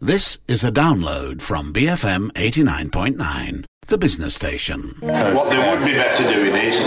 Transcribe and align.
This 0.00 0.38
is 0.46 0.62
a 0.62 0.70
download 0.70 1.42
from 1.42 1.72
BFM 1.72 2.30
89.9, 2.34 3.64
the 3.88 3.98
business 3.98 4.32
station. 4.32 4.94
What 5.00 5.50
they 5.50 5.58
would 5.58 5.84
be 5.84 5.94
better 5.94 6.22
doing 6.22 6.54
is 6.54 6.78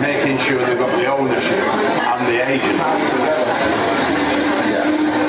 making 0.00 0.38
sure 0.38 0.64
they've 0.64 0.78
got 0.78 0.88
the 0.96 1.04
ownership 1.04 1.60
and 1.60 2.26
the 2.26 2.40
agent. 2.40 2.80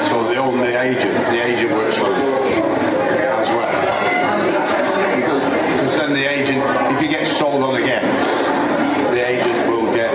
So 0.07 0.23
they 0.29 0.37
own 0.37 0.59
the 0.59 0.79
agent, 0.79 1.13
the 1.27 1.43
agent 1.43 1.71
works 1.73 1.97
for 1.97 2.07
them 2.07 2.23
as 3.35 3.49
well. 3.49 3.67
Because 5.75 5.97
then 5.97 6.13
the 6.13 6.25
agent, 6.31 6.63
if 6.95 7.01
he 7.01 7.09
gets 7.09 7.35
sold 7.37 7.61
on 7.63 7.75
again, 7.75 8.01
the 9.11 9.27
agent 9.27 9.67
will 9.67 9.93
get 9.93 10.09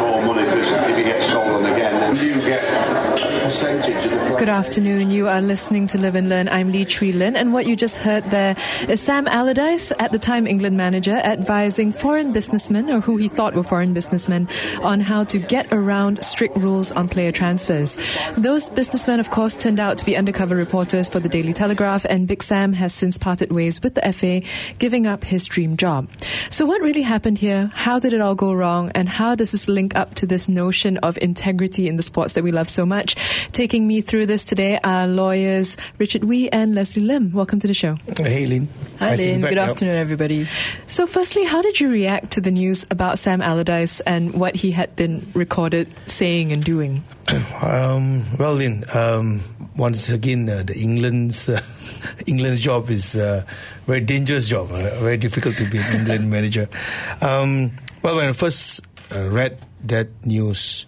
more 0.00 0.20
money 0.20 0.44
for 0.46 0.58
if 0.58 0.96
he 0.98 1.04
gets 1.04 1.26
sold 1.26 1.46
on 1.46 1.72
again. 1.72 1.94
And 1.94 2.20
you 2.20 2.40
get 2.40 2.60
a 2.64 3.44
percentage 3.44 4.04
of 4.06 4.10
the 4.10 4.33
Good 4.44 4.50
afternoon. 4.50 5.10
You 5.10 5.26
are 5.28 5.40
listening 5.40 5.86
to 5.86 5.96
Live 5.96 6.16
and 6.16 6.28
Learn. 6.28 6.50
I'm 6.50 6.70
Lee 6.70 6.84
Chui 6.84 7.12
Lin, 7.12 7.34
and 7.34 7.54
what 7.54 7.66
you 7.66 7.74
just 7.74 7.96
heard 7.96 8.24
there 8.24 8.54
is 8.86 9.00
Sam 9.00 9.26
Allardyce, 9.26 9.90
at 9.98 10.12
the 10.12 10.18
time 10.18 10.46
England 10.46 10.76
manager, 10.76 11.12
advising 11.12 11.94
foreign 11.94 12.30
businessmen, 12.30 12.90
or 12.90 13.00
who 13.00 13.16
he 13.16 13.28
thought 13.28 13.54
were 13.54 13.62
foreign 13.62 13.94
businessmen, 13.94 14.46
on 14.82 15.00
how 15.00 15.24
to 15.24 15.38
get 15.38 15.72
around 15.72 16.22
strict 16.22 16.58
rules 16.58 16.92
on 16.92 17.08
player 17.08 17.32
transfers. 17.32 17.96
Those 18.36 18.68
businessmen, 18.68 19.18
of 19.18 19.30
course, 19.30 19.56
turned 19.56 19.80
out 19.80 19.96
to 19.96 20.04
be 20.04 20.14
undercover 20.14 20.54
reporters 20.54 21.08
for 21.08 21.20
the 21.20 21.28
Daily 21.30 21.54
Telegraph, 21.54 22.04
and 22.04 22.28
Big 22.28 22.42
Sam 22.42 22.74
has 22.74 22.92
since 22.92 23.16
parted 23.16 23.50
ways 23.50 23.82
with 23.82 23.94
the 23.94 24.12
FA, 24.12 24.42
giving 24.78 25.06
up 25.06 25.24
his 25.24 25.46
dream 25.46 25.78
job. 25.78 26.10
So, 26.50 26.66
what 26.66 26.82
really 26.82 27.00
happened 27.00 27.38
here? 27.38 27.70
How 27.72 27.98
did 27.98 28.12
it 28.12 28.20
all 28.20 28.34
go 28.34 28.52
wrong? 28.52 28.92
And 28.94 29.08
how 29.08 29.36
does 29.36 29.52
this 29.52 29.68
link 29.68 29.96
up 29.96 30.14
to 30.16 30.26
this 30.26 30.50
notion 30.50 30.98
of 30.98 31.16
integrity 31.22 31.88
in 31.88 31.96
the 31.96 32.02
sports 32.02 32.34
that 32.34 32.44
we 32.44 32.52
love 32.52 32.68
so 32.68 32.84
much? 32.84 33.43
Taking 33.54 33.86
me 33.86 34.00
through 34.00 34.26
this 34.26 34.44
today 34.44 34.80
are 34.82 35.06
lawyers 35.06 35.76
Richard 35.98 36.24
Wee 36.24 36.48
and 36.50 36.74
Leslie 36.74 37.04
Lim. 37.04 37.30
Welcome 37.32 37.60
to 37.60 37.68
the 37.68 37.72
show. 37.74 37.96
Hey, 38.18 38.46
Lynn. 38.46 38.66
Hi, 38.98 39.10
Nice 39.10 39.18
Lynn. 39.20 39.40
back 39.42 39.50
Good 39.50 39.56
now. 39.56 39.70
afternoon, 39.70 39.94
everybody. 39.94 40.44
So, 40.88 41.06
firstly, 41.06 41.44
how 41.44 41.62
did 41.62 41.78
you 41.78 41.88
react 41.88 42.32
to 42.32 42.40
the 42.40 42.50
news 42.50 42.84
about 42.90 43.16
Sam 43.20 43.40
Allardyce 43.40 44.00
and 44.00 44.34
what 44.34 44.56
he 44.56 44.72
had 44.72 44.96
been 44.96 45.24
recorded 45.34 45.86
saying 46.10 46.50
and 46.50 46.64
doing? 46.64 47.04
Um, 47.62 48.24
well, 48.38 48.54
Lynn, 48.54 48.84
um, 48.92 49.40
once 49.76 50.10
again, 50.10 50.48
uh, 50.48 50.64
the 50.64 50.76
England's 50.76 51.48
uh, 51.48 51.62
England's 52.26 52.58
job 52.60 52.90
is 52.90 53.16
uh, 53.16 53.44
a 53.46 53.86
very 53.86 54.00
dangerous 54.00 54.48
job, 54.48 54.70
uh, 54.72 54.98
very 55.00 55.16
difficult 55.16 55.56
to 55.58 55.70
be 55.70 55.78
an 55.78 56.00
England 56.00 56.28
manager. 56.28 56.68
Um, 57.22 57.72
well, 58.02 58.16
when 58.16 58.28
I 58.28 58.32
first 58.32 58.82
uh, 59.14 59.28
read 59.30 59.58
that 59.84 60.10
news 60.26 60.86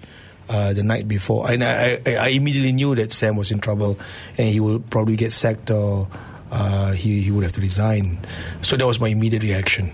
uh, 0.49 0.73
the 0.73 0.83
night 0.83 1.09
before, 1.09 1.51
and 1.51 1.65
I, 1.65 2.01
I, 2.07 2.15
I 2.15 2.29
immediately 2.29 2.73
knew 2.73 2.95
that 2.95 3.13
Sam 3.13 3.37
was 3.37 3.51
in 3.51 3.61
trouble 3.61 3.99
and 4.39 4.49
he 4.49 4.61
will 4.61 4.81
probably 4.81 5.17
get 5.17 5.33
sacked 5.33 5.71
or 5.71 6.09
uh, 6.51 6.93
he, 6.93 7.23
he 7.23 7.31
would 7.31 7.43
have 7.43 7.53
to 7.53 7.61
resign. 7.61 8.19
So 8.63 8.77
that 8.77 8.87
was 8.87 9.01
my 9.01 9.09
immediate 9.09 9.43
reaction. 9.43 9.93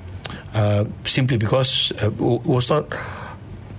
Uh, 0.55 0.85
simply 1.05 1.39
because 1.39 1.93
uh, 2.03 2.09
it 2.09 2.21
was 2.21 2.69
not 2.69 2.87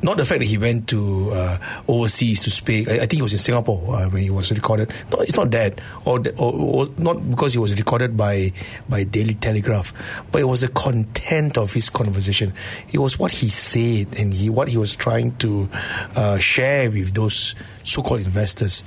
not 0.04 0.18
the 0.18 0.26
fact 0.26 0.40
that 0.42 0.46
he 0.46 0.58
went 0.58 0.88
to 0.90 1.32
uh, 1.32 1.58
overseas 1.88 2.44
to 2.44 2.50
speak. 2.50 2.90
I, 2.90 2.96
I 2.96 3.00
think 3.00 3.14
he 3.14 3.22
was 3.22 3.34
in 3.34 3.40
Singapore 3.40 3.96
uh, 3.96 4.10
when 4.10 4.22
he 4.22 4.30
was 4.30 4.52
recorded. 4.52 4.92
No, 5.12 5.20
it's 5.20 5.38
not 5.38 5.52
that, 5.52 5.80
or, 6.06 6.22
or, 6.38 6.54
or 6.54 6.88
not 6.98 7.30
because 7.30 7.54
he 7.54 7.60
was 7.60 7.78
recorded 7.78 8.18
by 8.18 8.52
by 8.90 9.04
Daily 9.04 9.34
Telegraph, 9.34 9.94
but 10.32 10.42
it 10.42 10.46
was 10.46 10.62
the 10.62 10.70
content 10.70 11.58
of 11.58 11.74
his 11.74 11.90
conversation. 11.90 12.54
It 12.92 13.00
was 13.00 13.18
what 13.18 13.32
he 13.32 13.50
said 13.50 14.16
and 14.18 14.34
he 14.34 14.50
what 14.50 14.68
he 14.68 14.78
was 14.78 14.96
trying 14.96 15.36
to 15.38 15.70
uh, 16.16 16.38
share 16.38 16.90
with 16.90 17.14
those 17.14 17.56
so-called 17.84 18.22
investors. 18.22 18.84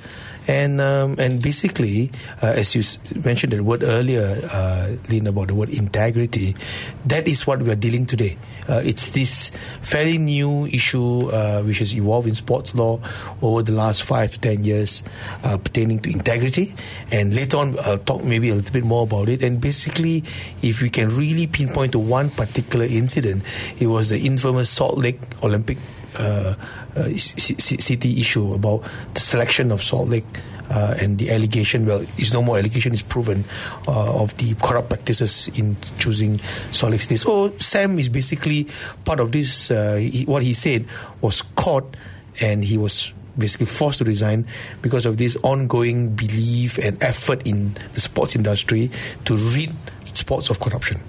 And 0.47 0.79
um, 0.79 1.15
and 1.19 1.41
basically, 1.41 2.09
uh, 2.41 2.55
as 2.55 2.73
you 2.73 2.81
mentioned 3.21 3.51
the 3.51 3.61
word 3.63 3.83
earlier, 3.83 4.39
uh, 4.49 4.95
Lynn, 5.09 5.27
about 5.27 5.49
the 5.49 5.55
word 5.55 5.69
integrity, 5.69 6.55
that 7.05 7.27
is 7.27 7.45
what 7.45 7.59
we 7.59 7.69
are 7.69 7.75
dealing 7.75 8.05
today. 8.05 8.37
Uh, 8.67 8.81
it's 8.83 9.11
this 9.11 9.51
fairly 9.81 10.17
new 10.17 10.65
issue 10.67 11.27
uh, 11.29 11.61
which 11.63 11.79
has 11.79 11.93
evolved 11.95 12.27
in 12.27 12.35
sports 12.35 12.73
law 12.75 12.99
over 13.41 13.61
the 13.61 13.71
last 13.71 14.03
five 14.03 14.31
to 14.31 14.39
ten 14.39 14.63
years, 14.63 15.03
uh, 15.43 15.57
pertaining 15.57 15.99
to 15.99 16.11
integrity. 16.11 16.75
And 17.11 17.35
later 17.35 17.57
on, 17.57 17.77
I'll 17.79 17.97
talk 17.97 18.23
maybe 18.23 18.49
a 18.49 18.55
little 18.55 18.71
bit 18.73 18.83
more 18.83 19.03
about 19.03 19.27
it. 19.27 19.43
And 19.43 19.59
basically, 19.59 20.23
if 20.61 20.81
we 20.81 20.89
can 20.89 21.15
really 21.15 21.47
pinpoint 21.47 21.91
to 21.91 21.99
one 21.99 22.29
particular 22.29 22.85
incident, 22.85 23.43
it 23.79 23.87
was 23.87 24.09
the 24.09 24.19
infamous 24.19 24.69
Salt 24.69 24.97
Lake 24.97 25.19
Olympic 25.43 25.77
uh, 26.17 26.55
city 27.17 28.19
issue 28.19 28.53
about 28.53 28.83
the 29.13 29.19
selection 29.19 29.71
of 29.71 29.81
Salt 29.81 30.09
Lake. 30.09 30.25
Uh, 30.69 30.97
and 30.99 31.17
the 31.17 31.31
allegation, 31.31 31.85
well, 31.85 32.03
is 32.17 32.33
no 32.33 32.41
more 32.41 32.57
allegation 32.57 32.91
is 32.91 33.01
proven 33.01 33.45
uh, 33.87 34.21
of 34.21 34.35
the 34.35 34.53
corrupt 34.55 34.89
practices 34.89 35.47
in 35.55 35.77
choosing 35.97 36.39
Salt 36.73 36.91
Lake 36.91 36.99
City. 36.99 37.15
So 37.15 37.55
Sam 37.57 37.97
is 37.99 38.09
basically 38.09 38.67
part 39.05 39.21
of 39.21 39.31
this. 39.31 39.71
Uh, 39.71 39.95
he, 39.95 40.25
what 40.25 40.43
he 40.43 40.51
said 40.51 40.85
was 41.21 41.41
caught, 41.41 41.95
and 42.41 42.65
he 42.65 42.77
was 42.77 43.13
basically 43.37 43.67
forced 43.67 43.99
to 43.99 44.03
resign 44.03 44.45
because 44.81 45.05
of 45.05 45.15
this 45.15 45.37
ongoing 45.43 46.09
belief 46.15 46.77
and 46.79 47.01
effort 47.01 47.47
in 47.47 47.73
the 47.93 48.01
sports 48.01 48.35
industry 48.35 48.91
to 49.23 49.35
rid 49.35 49.71
sports 50.03 50.49
of 50.49 50.59
corruption. 50.59 50.99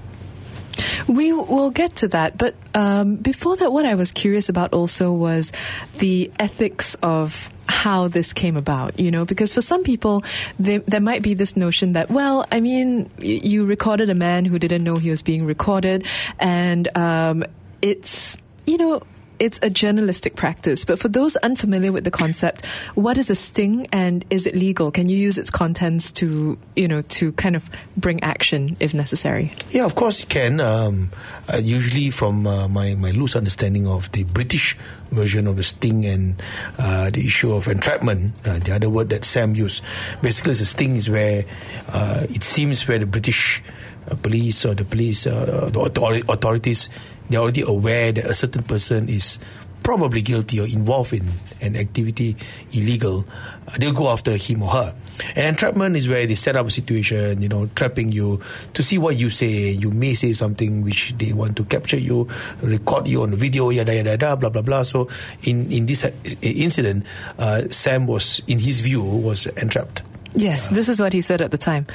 We 1.09 1.33
will 1.33 1.71
get 1.71 1.97
to 1.97 2.09
that, 2.09 2.37
but 2.37 2.55
um, 2.75 3.17
before 3.17 3.57
that, 3.57 3.73
what 3.73 3.87
I 3.87 3.95
was 3.95 4.13
curious 4.13 4.51
about 4.51 4.75
also 4.75 5.11
was 5.11 5.53
the 5.99 6.31
ethics 6.39 6.95
of 7.03 7.49
how 7.67 8.09
this 8.09 8.33
came 8.35 8.57
about, 8.59 9.01
you 9.01 9.11
know, 9.11 9.25
because 9.25 9.53
for 9.55 9.63
some 9.63 9.83
people, 9.85 10.23
there, 10.59 10.81
there 10.81 11.01
might 11.01 11.23
be 11.23 11.33
this 11.35 11.57
notion 11.57 11.93
that, 11.93 12.11
well, 12.11 12.45
I 12.53 12.61
mean, 12.61 13.11
y- 13.19 13.41
you 13.43 13.65
recorded 13.65 14.11
a 14.11 14.15
man 14.15 14.45
who 14.45 14.59
didn't 14.59 14.85
know 14.85 14.99
he 14.99 15.09
was 15.11 15.23
being 15.23 15.47
recorded, 15.47 16.05
and 16.39 16.89
um, 16.97 17.43
it's, 17.81 18.37
you 18.67 18.77
know, 18.77 19.01
it's 19.39 19.59
a 19.63 19.71
journalistic 19.71 20.37
practice. 20.37 20.85
But 20.85 20.99
for 20.99 21.09
those 21.09 21.37
unfamiliar 21.37 21.93
with 21.93 22.05
the 22.05 22.11
concept, 22.11 22.65
what 22.95 23.19
is 23.19 23.31
a 23.31 23.35
sting 23.35 23.87
and 23.93 24.25
is 24.31 24.47
it 24.47 24.55
legal? 24.55 24.91
Can 24.91 25.09
you 25.09 25.17
use 25.17 25.39
its 25.39 25.51
contents 25.51 26.13
to, 26.13 26.59
you 26.77 26.89
know, 26.89 27.03
to 27.03 27.33
kind 27.33 27.57
of 27.57 27.71
bring 27.97 28.23
action 28.23 28.77
if 28.81 28.95
necessary? 28.95 29.53
Yeah, 29.71 29.85
of 29.85 29.95
course 29.95 30.21
you 30.23 30.29
can. 30.29 30.61
Um, 30.61 31.11
uh, 31.53 31.59
usually, 31.59 32.11
from 32.11 32.47
uh, 32.47 32.69
my, 32.69 32.95
my 32.95 33.11
loose 33.11 33.37
understanding 33.37 33.87
of 33.87 34.11
the 34.13 34.25
British 34.25 34.77
version 35.11 35.47
of 35.47 35.57
the 35.57 35.63
sting 35.63 36.05
and 36.05 36.41
uh, 36.79 37.11
the 37.11 37.27
issue 37.27 37.53
of 37.53 37.69
entrapment, 37.69 38.35
uh, 38.47 38.59
the 38.59 38.75
other 38.75 38.91
word 38.91 39.09
that 39.11 39.25
Sam 39.25 39.55
used, 39.55 39.83
basically, 40.23 40.55
the 40.55 40.65
sting 40.65 40.97
is 40.97 41.09
where 41.09 41.45
uh, 41.89 42.27
it 42.29 42.43
seems 42.43 42.87
where 42.87 42.99
the 42.99 43.07
British 43.07 43.63
uh, 44.11 44.15
police 44.17 44.67
or 44.67 44.75
the 44.75 44.85
police, 44.85 45.25
the 45.25 45.71
authori- 45.75 46.29
authorities, 46.29 46.89
they're 47.29 47.41
already 47.41 47.63
aware 47.63 48.13
that 48.13 48.25
a 48.25 48.35
certain 48.35 48.63
person 48.63 49.09
is 49.09 49.39
probably 49.83 50.21
guilty 50.21 50.61
or 50.61 50.67
involved 50.67 51.15
in 51.15 51.25
an 51.63 51.75
activity 51.75 52.37
illegal, 52.73 53.25
uh, 53.67 53.73
they'll 53.81 53.93
go 53.93 54.09
after 54.09 54.37
him 54.37 54.63
or 54.63 54.69
her. 54.69 54.95
And 55.35 55.47
entrapment 55.47 55.97
is 55.97 56.07
where 56.07 56.27
they 56.27 56.35
set 56.35 56.57
up 56.57 56.67
a 56.67 56.71
situation, 56.71 57.41
you 57.41 57.49
know, 57.49 57.71
trapping 57.75 58.13
you 58.13 58.39
to 58.75 58.83
see 58.83 58.99
what 58.99 59.17
you 59.17 59.31
say. 59.31 59.71
You 59.71 59.91
may 59.91 60.13
say 60.15 60.33
something 60.35 60.83
which 60.85 61.17
they 61.17 61.33
want 61.33 61.57
to 61.57 61.65
capture 61.65 61.99
you, 61.99 62.29
record 62.61 63.09
you 63.09 63.23
on 63.23 63.35
video, 63.35 63.71
yada 63.71 63.95
yada 63.95 64.11
yada, 64.11 64.37
blah 64.37 64.51
blah 64.51 64.63
blah. 64.63 64.83
So 64.83 65.09
in 65.43 65.73
in 65.73 65.87
this 65.87 66.05
uh, 66.05 66.13
incident, 66.43 67.07
uh, 67.39 67.63
Sam 67.71 68.07
was, 68.07 68.43
in 68.47 68.59
his 68.59 68.81
view, 68.81 69.03
was 69.03 69.47
entrapped. 69.57 70.03
Yes, 70.35 70.69
this 70.69 70.89
is 70.89 71.01
what 71.01 71.15
he 71.15 71.23
said 71.23 71.41
at 71.41 71.51
the 71.51 71.59
time. 71.59 71.87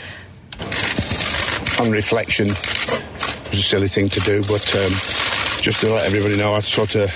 on 1.79 1.91
reflection, 1.91 2.47
it 2.47 3.49
was 3.51 3.59
a 3.59 3.61
silly 3.61 3.88
thing 3.88 4.09
to 4.09 4.19
do, 4.22 4.41
but 4.43 4.66
um, 4.75 4.91
just 5.63 5.79
to 5.79 5.88
let 5.88 6.06
everybody 6.06 6.35
know, 6.35 6.53
I 6.53 6.59
sort 6.59 6.96
of 6.96 7.09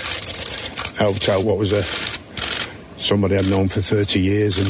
helped 0.96 1.28
out 1.28 1.44
what 1.44 1.58
was 1.58 1.72
a 1.72 1.82
somebody 2.98 3.36
I'd 3.36 3.50
known 3.50 3.68
for 3.68 3.82
30 3.82 4.18
years, 4.18 4.56
and 4.56 4.68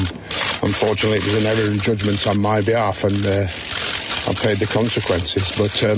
unfortunately, 0.67 1.19
it 1.19 1.23
was 1.23 1.35
an 1.35 1.45
error 1.45 1.71
in 1.71 1.79
judgment 1.79 2.27
on 2.27 2.41
my 2.41 2.59
behalf, 2.59 3.05
and 3.05 3.25
uh, 3.25 3.47
I 4.27 4.33
paid 4.35 4.57
the 4.57 4.69
consequences. 4.69 5.55
But 5.55 5.81
um, 5.87 5.97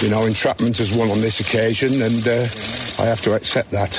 you 0.00 0.10
know, 0.14 0.26
entrapment 0.26 0.78
has 0.78 0.96
won 0.96 1.10
on 1.10 1.20
this 1.20 1.40
occasion, 1.40 2.00
and 2.00 2.22
uh, 2.26 2.46
I 3.02 3.06
have 3.06 3.20
to 3.22 3.34
accept 3.34 3.72
that. 3.72 3.92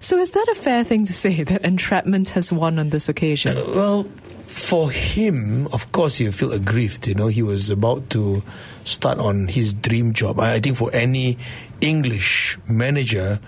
So, 0.00 0.16
is 0.16 0.30
that 0.30 0.48
a 0.50 0.54
fair 0.54 0.84
thing 0.84 1.04
to 1.04 1.12
say 1.12 1.42
that 1.42 1.62
entrapment 1.66 2.30
has 2.30 2.50
won 2.50 2.78
on 2.78 2.88
this 2.88 3.10
occasion? 3.10 3.56
Well, 3.74 4.04
for 4.46 4.90
him, 4.90 5.68
of 5.74 5.92
course, 5.92 6.16
he 6.16 6.30
feel 6.30 6.52
aggrieved. 6.52 7.06
You 7.06 7.14
know, 7.14 7.26
he 7.26 7.42
was 7.42 7.68
about 7.68 8.08
to 8.10 8.42
start 8.84 9.18
on 9.18 9.48
his 9.48 9.74
dream 9.74 10.12
job. 10.12 10.40
I 10.40 10.54
I 10.54 10.60
think 10.60 10.76
for 10.76 10.90
any 10.92 11.38
English 11.80 12.58
manager, 12.68 13.40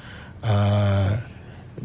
uh, 0.43 1.17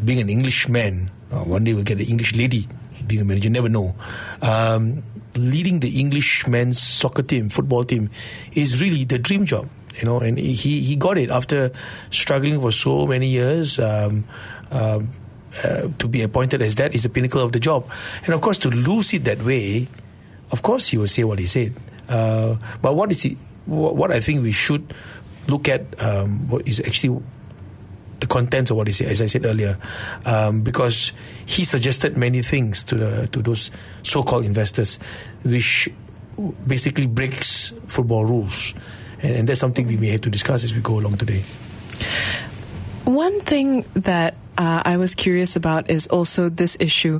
being 0.04 0.20
an 0.20 0.30
Englishman, 0.30 1.10
uh, 1.32 1.44
one 1.44 1.64
day 1.64 1.74
we'll 1.74 1.84
get 1.84 2.00
an 2.00 2.08
English 2.08 2.36
lady 2.36 2.68
being 3.06 3.22
a 3.22 3.26
manager. 3.26 3.50
Never 3.50 3.70
know. 3.70 3.96
Um, 4.42 5.04
leading 5.36 5.80
the 5.80 6.00
English 6.00 6.48
men's 6.48 6.82
soccer 6.82 7.24
team, 7.24 7.50
football 7.50 7.84
team, 7.84 8.10
is 8.54 8.82
really 8.82 9.04
the 9.04 9.20
dream 9.20 9.46
job. 9.46 9.70
You 10.00 10.06
know, 10.06 10.20
and 10.20 10.38
he 10.38 10.82
he 10.82 10.96
got 10.96 11.18
it 11.18 11.30
after 11.30 11.72
struggling 12.12 12.62
for 12.62 12.72
so 12.72 13.08
many 13.08 13.28
years. 13.28 13.80
Um, 13.80 14.26
um, 14.72 15.10
uh, 15.64 15.90
to 15.98 16.08
be 16.08 16.22
appointed 16.22 16.62
as 16.62 16.76
that 16.76 16.94
is 16.94 17.02
the 17.02 17.10
pinnacle 17.10 17.42
of 17.42 17.52
the 17.52 17.60
job. 17.60 17.90
And 18.26 18.36
of 18.36 18.42
course, 18.42 18.60
to 18.60 18.70
lose 18.70 19.12
it 19.16 19.24
that 19.24 19.42
way 19.42 19.88
of 20.52 20.62
course 20.62 20.88
he 20.88 20.98
will 20.98 21.08
say 21.08 21.24
what 21.24 21.40
he 21.40 21.46
said. 21.46 21.74
Uh, 22.10 22.56
but 22.82 22.96
what 22.96 23.12
is? 23.12 23.24
What, 23.66 23.96
what 23.96 24.12
I 24.12 24.20
think 24.20 24.44
we 24.44 24.52
should 24.52 24.94
look 25.48 25.68
at 25.70 25.82
um, 26.02 26.48
what 26.50 26.68
is 26.68 26.80
actually 26.80 27.22
the 28.20 28.28
contents 28.28 28.72
of 28.72 28.78
what 28.78 28.88
he 28.88 28.94
said, 28.94 29.08
as 29.08 29.22
I 29.22 29.28
said 29.28 29.46
earlier, 29.46 29.78
um, 30.26 30.62
because 30.62 31.12
he 31.46 31.66
suggested 31.66 32.18
many 32.18 32.42
things 32.42 32.84
to 32.86 32.96
the 32.96 33.28
to 33.28 33.42
those 33.42 33.72
so-called 34.04 34.46
investors, 34.46 35.00
which 35.44 35.90
basically 36.66 37.08
breaks 37.08 37.74
football 37.88 38.26
rules, 38.26 38.74
and, 39.22 39.36
and 39.36 39.50
that's 39.50 39.60
something 39.60 39.88
we 39.88 39.98
may 39.98 40.08
have 40.08 40.22
to 40.22 40.30
discuss 40.30 40.64
as 40.64 40.74
we 40.74 40.82
go 40.82 41.00
along 41.00 41.18
today. 41.18 41.44
One 43.06 43.40
thing 43.40 43.86
that 43.94 44.36
uh, 44.58 44.82
I 44.84 44.98
was 44.98 45.16
curious 45.16 45.56
about 45.56 45.90
is 45.90 46.08
also 46.08 46.50
this 46.50 46.78
issue. 46.80 47.20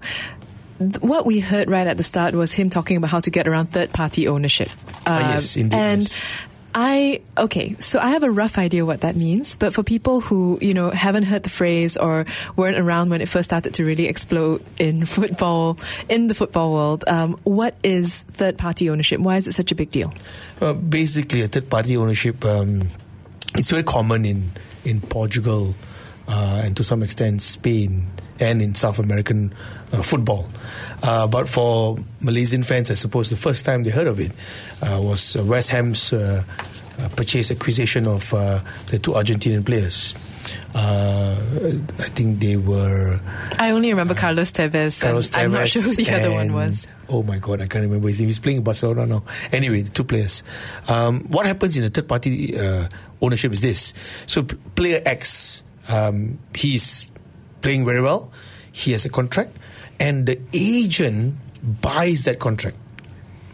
What 0.80 1.26
we 1.26 1.40
heard 1.40 1.70
right 1.70 1.88
at 1.88 1.98
the 1.98 2.04
start 2.04 2.34
was 2.34 2.54
him 2.54 2.70
talking 2.70 2.98
about 2.98 3.10
how 3.10 3.20
to 3.20 3.32
get 3.32 3.48
around 3.48 3.68
third 3.68 3.92
party 3.92 4.28
ownership. 4.28 4.70
Ah, 5.08 5.34
yes, 5.34 5.56
indeed, 5.56 5.76
And 5.76 6.02
yes. 6.04 6.38
I 6.76 7.22
okay, 7.36 7.76
so 7.80 7.98
I 7.98 8.10
have 8.10 8.22
a 8.22 8.30
rough 8.30 8.60
idea 8.60 8.86
what 8.86 9.02
that 9.02 9.16
means, 9.16 9.56
but 9.56 9.74
for 9.74 9.82
people 9.82 10.22
who 10.22 10.60
you 10.62 10.76
know 10.76 10.92
haven't 10.92 11.24
heard 11.24 11.42
the 11.42 11.50
phrase 11.50 11.98
or 11.98 12.26
weren't 12.56 12.78
around 12.78 13.10
when 13.10 13.20
it 13.20 13.28
first 13.28 13.50
started 13.50 13.74
to 13.76 13.84
really 13.84 14.06
explode 14.06 14.62
in 14.78 15.06
football 15.10 15.80
in 16.08 16.28
the 16.28 16.36
football 16.36 16.74
world, 16.74 17.04
um, 17.08 17.40
what 17.44 17.74
is 17.82 18.22
third 18.24 18.60
party 18.60 18.92
ownership? 18.92 19.20
Why 19.20 19.38
is 19.38 19.48
it 19.48 19.54
such 19.54 19.72
a 19.72 19.76
big 19.76 19.90
deal? 19.90 20.14
Well, 20.60 20.76
basically, 20.76 21.42
a 21.42 21.48
third 21.48 21.68
party 21.68 21.98
ownership. 21.98 22.46
Um, 22.46 22.90
it's 23.56 23.72
very 23.72 23.84
common 23.84 24.26
in 24.26 24.52
in 24.86 25.02
Portugal 25.02 25.74
uh, 26.28 26.62
and 26.64 26.78
to 26.78 26.84
some 26.84 27.02
extent 27.02 27.42
Spain 27.42 28.06
and 28.40 28.62
in 28.62 28.76
South 28.76 29.00
American 29.00 29.54
uh, 29.92 30.02
football. 30.02 30.48
Uh, 31.04 31.28
but 31.28 31.48
for 31.48 31.98
Malaysian 32.22 32.64
fans, 32.64 32.90
I 32.92 32.96
suppose 32.96 33.30
the 33.30 33.38
first 33.38 33.66
time 33.66 33.84
they 33.84 33.92
heard 33.92 34.08
of 34.08 34.20
it 34.20 34.32
uh, 34.82 35.00
was 35.02 35.38
West 35.38 35.70
Ham's 35.70 36.12
uh, 36.12 36.44
uh, 37.00 37.10
purchase 37.10 37.52
acquisition 37.52 38.08
of 38.08 38.34
uh, 38.34 38.60
the 38.88 39.00
two 39.00 39.12
Argentinian 39.12 39.66
players. 39.66 40.16
Uh, 40.74 41.36
I 42.00 42.10
think 42.10 42.40
they 42.40 42.56
were 42.56 43.20
I 43.60 43.72
only 43.72 43.90
remember 43.90 44.14
Carlos 44.14 44.52
Tevez. 44.52 45.02
Carlos 45.02 45.30
Tevez. 45.30 45.44
I'm 45.44 45.52
not 45.52 45.68
sure 45.68 45.82
who 45.82 45.96
the 45.96 46.10
other 46.12 46.32
one 46.32 46.54
was. 46.54 46.88
Oh 47.10 47.24
my 47.24 47.38
god, 47.38 47.62
I 47.62 47.68
can't 47.68 47.84
remember 47.84 48.08
his 48.08 48.20
name. 48.20 48.30
He's 48.30 48.40
playing 48.40 48.60
in 48.60 48.64
Barcelona 48.64 49.06
now. 49.06 49.24
Anyway, 49.52 49.82
the 49.82 49.92
two 49.92 50.04
players. 50.04 50.44
Um, 50.88 51.22
what 51.30 51.46
happens 51.46 51.76
in 51.78 51.84
a 51.84 51.88
third 51.88 52.08
party 52.08 52.58
uh, 52.58 52.88
ownership 53.22 53.54
is 53.54 53.62
this. 53.62 53.94
So, 54.26 54.44
player 54.44 55.02
X, 55.06 55.64
um, 55.90 56.40
he's 56.54 57.08
playing 57.62 57.86
very 57.86 58.02
well. 58.02 58.32
He 58.72 58.92
has 58.92 59.06
a 59.06 59.10
contract, 59.10 59.56
and 60.00 60.26
the 60.26 60.40
agent 60.54 61.36
buys 61.82 62.26
that 62.26 62.40
contract. 62.40 62.78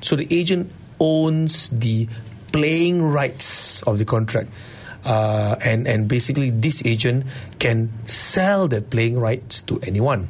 So 0.01 0.15
the 0.15 0.27
agent 0.29 0.71
owns 0.99 1.69
the 1.69 2.07
playing 2.51 3.03
rights 3.03 3.81
of 3.83 3.97
the 3.97 4.05
contract. 4.05 4.49
Uh, 5.03 5.55
and, 5.65 5.87
and 5.87 6.07
basically, 6.07 6.49
this 6.49 6.85
agent 6.85 7.25
can 7.59 7.91
sell 8.07 8.67
the 8.67 8.81
playing 8.81 9.19
rights 9.19 9.61
to 9.63 9.79
anyone. 9.83 10.29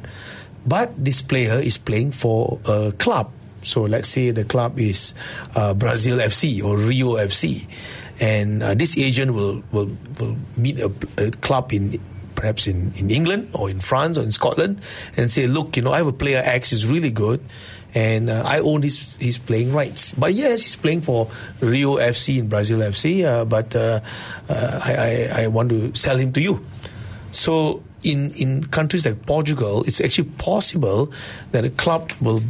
But 0.66 0.92
this 0.96 1.22
player 1.22 1.60
is 1.60 1.78
playing 1.78 2.12
for 2.12 2.58
a 2.64 2.92
club. 2.98 3.30
So 3.62 3.82
let's 3.82 4.08
say 4.08 4.30
the 4.30 4.44
club 4.44 4.78
is 4.78 5.14
uh, 5.54 5.74
Brazil 5.74 6.18
FC 6.18 6.62
or 6.62 6.76
Rio 6.76 7.14
FC. 7.14 7.66
And 8.20 8.62
uh, 8.62 8.74
this 8.74 8.96
agent 8.98 9.34
will, 9.34 9.62
will, 9.72 9.90
will 10.20 10.36
meet 10.56 10.80
a, 10.80 10.90
a 11.18 11.30
club 11.30 11.72
in 11.72 12.00
perhaps 12.44 12.66
in, 12.66 12.92
in 12.96 13.10
England 13.10 13.48
or 13.54 13.70
in 13.70 13.80
France 13.80 14.18
or 14.18 14.22
in 14.22 14.30
Scotland 14.30 14.78
and 15.16 15.30
say, 15.30 15.46
look, 15.46 15.78
you 15.78 15.82
know, 15.82 15.92
I 15.92 15.96
have 15.96 16.06
a 16.06 16.12
player 16.12 16.42
X 16.44 16.74
is 16.74 16.84
really 16.92 17.10
good 17.10 17.40
and 17.94 18.28
uh, 18.28 18.42
I 18.44 18.58
own 18.58 18.82
his, 18.82 19.16
his 19.16 19.38
playing 19.38 19.72
rights. 19.72 20.12
But 20.12 20.34
yes, 20.34 20.60
he's 20.60 20.76
playing 20.76 21.00
for 21.00 21.30
Rio 21.60 21.96
FC 21.96 22.38
and 22.38 22.50
Brazil 22.50 22.80
FC, 22.80 23.24
uh, 23.24 23.46
but 23.46 23.74
uh, 23.74 24.00
uh, 24.50 24.80
I, 24.84 24.92
I, 24.92 25.44
I 25.44 25.46
want 25.46 25.70
to 25.70 25.94
sell 25.94 26.18
him 26.18 26.34
to 26.34 26.42
you. 26.42 26.60
So 27.32 27.82
in, 28.02 28.30
in 28.32 28.64
countries 28.64 29.06
like 29.06 29.24
Portugal, 29.24 29.82
it's 29.84 30.02
actually 30.02 30.28
possible 30.36 31.10
that 31.52 31.64
a 31.64 31.70
club 31.70 32.12
will 32.20 32.42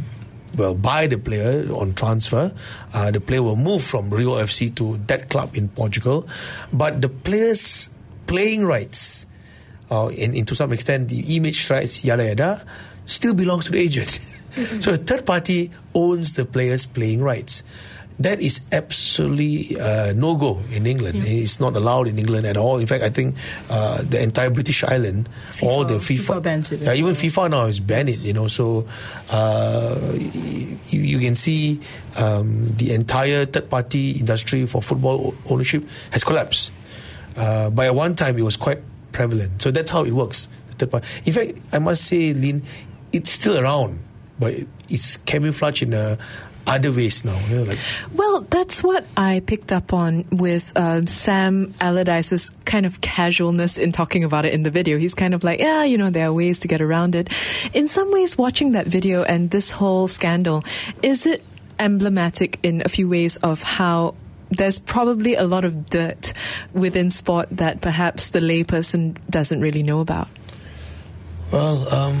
well 0.57 0.75
buy 0.75 1.07
the 1.07 1.17
player 1.17 1.71
on 1.71 1.93
transfer. 1.93 2.53
Uh, 2.93 3.11
the 3.11 3.21
player 3.21 3.43
will 3.43 3.55
move 3.55 3.81
from 3.81 4.09
Rio 4.09 4.31
FC 4.31 4.75
to 4.75 4.97
that 5.07 5.29
club 5.29 5.55
in 5.55 5.69
Portugal, 5.69 6.27
but 6.73 7.01
the 7.01 7.07
player's 7.07 7.91
playing 8.27 8.65
rights, 8.65 9.25
uh, 9.91 10.09
in, 10.15 10.33
in 10.33 10.45
to 10.45 10.55
some 10.55 10.73
extent 10.73 11.09
the 11.09 11.35
image 11.35 11.69
rights, 11.69 12.03
yada 12.05 12.25
yada, 12.25 12.65
still 13.05 13.33
belongs 13.33 13.65
to 13.65 13.71
the 13.71 13.79
agent. 13.79 14.09
so 14.81 14.93
a 14.93 14.97
third 14.97 15.25
party 15.25 15.71
owns 15.93 16.33
the 16.33 16.45
player's 16.45 16.85
playing 16.85 17.21
rights. 17.21 17.63
That 18.17 18.39
is 18.39 18.65
absolutely 18.71 19.77
uh, 19.77 20.13
no 20.13 20.35
go 20.35 20.61
in 20.71 20.87
England. 20.87 21.23
It's 21.25 21.59
not 21.59 21.75
allowed 21.75 22.07
in 22.07 22.17
England 22.17 22.47
at 22.47 22.55
all. 22.55 22.77
In 22.77 22.87
fact, 22.87 23.03
I 23.03 23.09
think 23.09 23.35
uh, 23.69 24.01
the 24.03 24.23
entire 24.23 24.49
British 24.49 24.85
island, 24.85 25.27
all 25.61 25.83
the 25.83 25.95
FIFA, 25.95 26.39
FIFA 26.39 26.43
bans 26.43 26.71
it 26.71 26.79
Yeah, 26.79 26.93
even. 26.93 27.11
FIFA 27.11 27.49
now 27.51 27.65
has 27.65 27.81
banned 27.81 28.07
it. 28.07 28.23
You 28.23 28.31
know, 28.31 28.47
so 28.47 28.87
uh, 29.29 29.99
you, 30.15 31.01
you 31.01 31.19
can 31.19 31.35
see 31.35 31.81
um, 32.15 32.71
the 32.77 32.93
entire 32.93 33.43
third 33.45 33.69
party 33.69 34.11
industry 34.11 34.65
for 34.65 34.81
football 34.81 35.35
ownership 35.49 35.83
has 36.11 36.23
collapsed. 36.23 36.71
Uh, 37.35 37.69
by 37.69 37.91
one 37.91 38.15
time, 38.15 38.37
it 38.37 38.43
was 38.43 38.55
quite 38.55 38.79
prevalent. 39.15 39.61
So 39.61 39.71
that's 39.71 39.89
how 39.89 40.03
it 40.03 40.11
works. 40.11 40.47
In 41.25 41.31
fact, 41.31 41.53
I 41.71 41.79
must 41.79 42.03
say, 42.03 42.33
Lin, 42.33 42.61
it's 43.13 43.31
still 43.31 43.57
around, 43.57 43.99
but 44.37 44.53
it's 44.89 45.15
camouflaged 45.15 45.83
in 45.83 45.93
uh, 45.93 46.17
other 46.67 46.91
ways 46.91 47.23
now. 47.23 47.39
You 47.47 47.55
know, 47.55 47.63
like 47.63 47.77
Well, 48.13 48.41
that's 48.41 48.83
what 48.83 49.05
I 49.15 49.41
picked 49.45 49.71
up 49.71 49.93
on 49.93 50.25
with 50.31 50.73
um, 50.75 51.07
Sam 51.07 51.73
Allardyce's 51.79 52.51
kind 52.65 52.85
of 52.85 52.99
casualness 52.99 53.77
in 53.77 53.93
talking 53.93 54.25
about 54.25 54.43
it 54.43 54.53
in 54.53 54.63
the 54.63 54.71
video. 54.71 54.97
He's 54.97 55.15
kind 55.15 55.33
of 55.33 55.45
like, 55.45 55.61
yeah, 55.61 55.85
you 55.85 55.97
know, 55.97 56.09
there 56.09 56.27
are 56.27 56.33
ways 56.33 56.59
to 56.59 56.67
get 56.67 56.81
around 56.81 57.15
it. 57.15 57.29
In 57.73 57.87
some 57.87 58.11
ways, 58.11 58.37
watching 58.37 58.73
that 58.73 58.85
video 58.85 59.23
and 59.23 59.49
this 59.49 59.71
whole 59.71 60.09
scandal, 60.09 60.65
is 61.01 61.25
it 61.25 61.41
emblematic 61.79 62.59
in 62.63 62.81
a 62.85 62.89
few 62.89 63.07
ways 63.07 63.37
of 63.37 63.63
how 63.63 64.15
there's 64.49 64.79
probably 64.79 65.35
a 65.35 65.43
lot 65.43 65.65
of 65.65 65.89
dirt 65.89 66.33
within 66.73 67.11
sport 67.11 67.47
that 67.51 67.81
perhaps 67.81 68.29
the 68.29 68.39
layperson 68.39 69.17
doesn't 69.29 69.61
really 69.61 69.83
know 69.83 69.99
about? 69.99 70.27
Well, 71.51 71.93
um, 71.93 72.15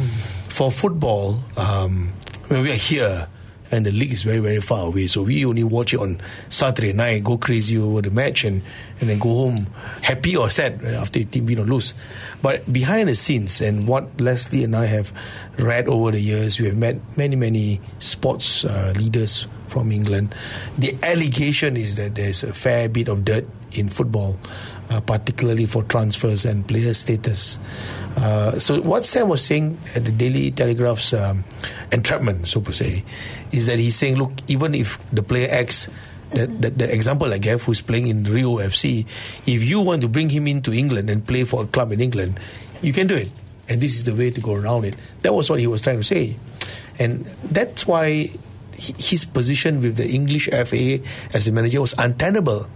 for 0.47 0.71
football, 0.71 1.43
um, 1.57 2.13
when 2.47 2.63
we 2.63 2.71
are 2.71 2.75
here 2.75 3.27
and 3.71 3.85
the 3.85 3.91
league 3.91 4.11
is 4.11 4.23
very, 4.23 4.39
very 4.39 4.61
far 4.61 4.87
away, 4.87 5.07
so 5.07 5.23
we 5.23 5.45
only 5.45 5.63
watch 5.63 5.93
it 5.93 5.99
on 5.99 6.21
Saturday 6.49 6.93
night, 6.93 7.23
go 7.23 7.37
crazy 7.37 7.77
over 7.77 8.01
the 8.01 8.11
match, 8.11 8.43
and, 8.43 8.61
and 8.99 9.09
then 9.09 9.19
go 9.19 9.29
home 9.29 9.67
happy 10.01 10.35
or 10.35 10.49
sad 10.49 10.83
after 10.83 11.19
the 11.19 11.25
team 11.25 11.45
win 11.45 11.59
or 11.59 11.65
lose. 11.65 11.93
But 12.41 12.71
behind 12.71 13.09
the 13.09 13.15
scenes, 13.15 13.61
and 13.61 13.87
what 13.87 14.21
Leslie 14.21 14.63
and 14.63 14.75
I 14.75 14.85
have 14.85 15.11
read 15.57 15.87
over 15.87 16.11
the 16.11 16.19
years, 16.19 16.59
we 16.59 16.67
have 16.67 16.77
met 16.77 17.17
many, 17.17 17.35
many 17.35 17.81
sports 17.99 18.65
uh, 18.65 18.93
leaders 18.95 19.47
from 19.67 19.91
England. 19.91 20.35
The 20.77 20.95
allegation 21.03 21.75
is 21.75 21.95
that 21.95 22.15
there's 22.15 22.43
a 22.43 22.53
fair 22.53 22.87
bit 22.87 23.07
of 23.07 23.25
dirt 23.25 23.45
in 23.71 23.89
football, 23.89 24.37
uh, 24.89 25.01
particularly 25.01 25.65
for 25.65 25.83
transfers 25.83 26.45
and 26.45 26.67
player 26.67 26.93
status. 26.93 27.59
Uh, 28.17 28.57
so 28.59 28.81
what 28.81 29.05
Sam 29.05 29.29
was 29.29 29.43
saying 29.43 29.77
at 29.95 30.05
the 30.05 30.11
Daily 30.11 30.51
Telegraph's 30.51 31.13
um, 31.13 31.43
entrapment, 31.91 32.47
so 32.47 32.61
to 32.61 32.73
say, 32.73 33.03
is 33.51 33.65
that 33.65 33.79
he's 33.79 33.95
saying, 33.95 34.17
look, 34.17 34.31
even 34.47 34.75
if 34.75 34.97
the 35.11 35.23
player 35.23 35.47
X, 35.49 35.89
that, 36.31 36.61
that 36.61 36.77
the 36.77 36.91
example 36.93 37.33
I 37.33 37.37
gave, 37.37 37.63
who's 37.63 37.81
playing 37.81 38.07
in 38.07 38.23
Rio 38.23 38.57
FC, 38.57 39.05
if 39.45 39.63
you 39.63 39.81
want 39.81 40.01
to 40.01 40.07
bring 40.07 40.29
him 40.29 40.47
into 40.47 40.71
England 40.71 41.09
and 41.09 41.25
play 41.25 41.43
for 41.43 41.63
a 41.63 41.67
club 41.67 41.91
in 41.91 42.01
England, 42.01 42.39
you 42.81 42.93
can 42.93 43.07
do 43.07 43.15
it, 43.15 43.29
and 43.67 43.81
this 43.81 43.95
is 43.95 44.05
the 44.05 44.15
way 44.15 44.31
to 44.31 44.41
go 44.41 44.53
around 44.53 44.85
it. 44.85 44.95
That 45.21 45.33
was 45.33 45.49
what 45.49 45.59
he 45.59 45.67
was 45.67 45.81
trying 45.81 45.97
to 45.97 46.03
say, 46.03 46.35
and 46.99 47.25
that's 47.43 47.85
why 47.87 48.31
his 48.77 49.25
position 49.25 49.79
with 49.79 49.97
the 49.97 50.07
English 50.07 50.49
FA 50.49 50.99
as 51.33 51.47
a 51.47 51.51
manager 51.51 51.81
was 51.81 51.93
untenable. 51.97 52.67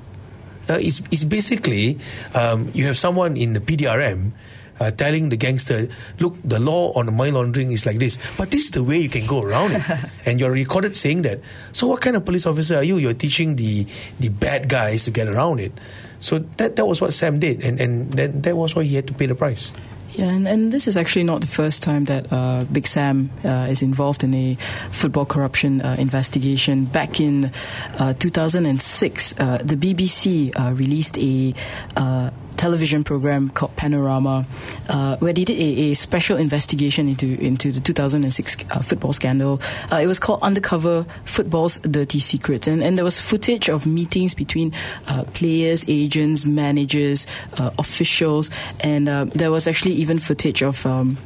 Uh, 0.69 0.77
it's, 0.79 1.01
it's 1.11 1.23
basically 1.23 1.97
um, 2.35 2.69
you 2.73 2.85
have 2.85 2.97
someone 2.97 3.35
in 3.35 3.53
the 3.53 3.59
PDRM 3.59 4.31
uh, 4.79 4.91
telling 4.91 5.29
the 5.29 5.37
gangster, 5.37 5.89
look, 6.19 6.35
the 6.43 6.59
law 6.59 6.93
on 6.93 7.13
money 7.15 7.31
laundering 7.31 7.71
is 7.71 7.85
like 7.85 7.99
this, 7.99 8.17
but 8.37 8.51
this 8.51 8.65
is 8.65 8.71
the 8.71 8.83
way 8.83 8.97
you 8.97 9.09
can 9.09 9.25
go 9.27 9.41
around 9.41 9.73
it. 9.73 9.83
and 10.25 10.39
you're 10.39 10.51
recorded 10.51 10.95
saying 10.95 11.23
that. 11.23 11.39
So, 11.71 11.87
what 11.87 12.01
kind 12.01 12.15
of 12.15 12.25
police 12.25 12.45
officer 12.45 12.77
are 12.77 12.83
you? 12.83 12.97
You're 12.97 13.13
teaching 13.13 13.55
the, 13.55 13.85
the 14.19 14.29
bad 14.29 14.69
guys 14.69 15.05
to 15.05 15.11
get 15.11 15.27
around 15.27 15.59
it. 15.59 15.73
So, 16.19 16.39
that, 16.57 16.75
that 16.75 16.85
was 16.85 17.01
what 17.01 17.13
Sam 17.13 17.39
did, 17.39 17.63
and, 17.63 17.79
and 17.79 18.13
that, 18.13 18.43
that 18.43 18.55
was 18.55 18.75
why 18.75 18.83
he 18.83 18.95
had 18.95 19.07
to 19.07 19.13
pay 19.13 19.25
the 19.25 19.35
price. 19.35 19.73
Yeah, 20.19 20.31
and, 20.31 20.49
and 20.49 20.69
this 20.69 20.85
is 20.85 20.97
actually 20.97 21.23
not 21.23 21.39
the 21.39 21.47
first 21.47 21.81
time 21.81 22.03
that 22.05 22.27
uh, 22.33 22.65
Big 22.65 22.85
Sam 22.85 23.31
uh, 23.45 23.67
is 23.69 23.81
involved 23.81 24.21
in 24.25 24.33
a 24.33 24.55
football 24.91 25.25
corruption 25.25 25.79
uh, 25.79 25.95
investigation. 25.97 26.83
Back 26.83 27.21
in 27.21 27.53
uh, 27.97 28.11
2006, 28.15 29.39
uh, 29.39 29.59
the 29.63 29.77
BBC 29.77 30.51
uh, 30.59 30.73
released 30.73 31.17
a 31.19 31.53
television 32.59 33.05
program 33.05 33.49
called 33.49 33.73
Panorama, 33.77 34.45
uh, 34.89 35.15
where 35.17 35.31
they 35.31 35.45
did 35.45 35.57
a, 35.57 35.91
a, 35.91 35.93
special 35.93 36.35
investigation 36.37 37.07
into 37.07 37.39
into 37.39 37.71
the 37.71 37.79
2006 37.79 38.57
uh, 38.69 38.79
football 38.79 39.13
scandal. 39.13 39.61
Uh, 39.91 39.95
it 39.95 40.07
was 40.07 40.19
called 40.19 40.41
Undercover 40.41 41.05
Football's 41.23 41.77
Dirty 41.79 42.19
Secrets, 42.19 42.67
and, 42.67 42.83
and 42.83 42.97
there 42.97 43.05
was 43.05 43.19
footage 43.21 43.69
of 43.69 43.85
meetings 43.85 44.33
between 44.33 44.73
uh, 45.07 45.23
players, 45.33 45.85
agents, 45.87 46.45
managers, 46.45 47.25
uh, 47.57 47.71
officials, 47.79 48.51
and 48.81 49.07
there 49.07 49.51
was 49.51 49.65
actually 49.65 49.93
even 49.93 50.19
footage 50.19 50.61
of. 50.61 50.85
Um, 50.85 51.17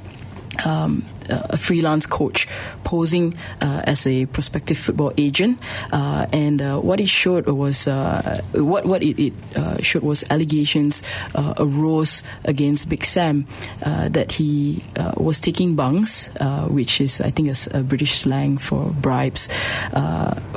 um, 0.66 1.04
a 1.30 1.58
freelance 1.58 2.06
coach 2.06 2.48
posing 2.84 3.36
uh, 3.62 3.82
as 3.86 4.06
a 4.08 4.26
prospective 4.28 4.78
football 4.78 5.14
agent, 5.18 5.60
uh, 5.92 6.26
and 6.32 6.62
uh, 6.62 6.80
what 6.80 7.00
it 7.00 7.10
showed 7.10 7.48
was 7.48 7.88
uh, 7.88 8.42
what 8.54 8.86
what 8.86 9.02
it, 9.02 9.20
it 9.20 9.34
uh, 9.58 9.82
showed 9.82 10.04
was 10.04 10.24
allegations 10.30 11.04
uh, 11.36 11.54
arose 11.58 12.24
against 12.44 12.90
Big 12.90 13.04
Sam 13.04 13.46
that 13.82 14.32
he 14.34 14.84
was 15.18 15.40
taking 15.40 15.76
bungs, 15.76 16.30
which 16.68 17.02
is 17.02 17.22
I 17.22 17.32
think 17.32 17.50
a, 17.50 17.80
a 17.80 17.84
British 17.84 18.20
slang 18.20 18.58
for 18.58 18.92
bribes, 18.92 19.50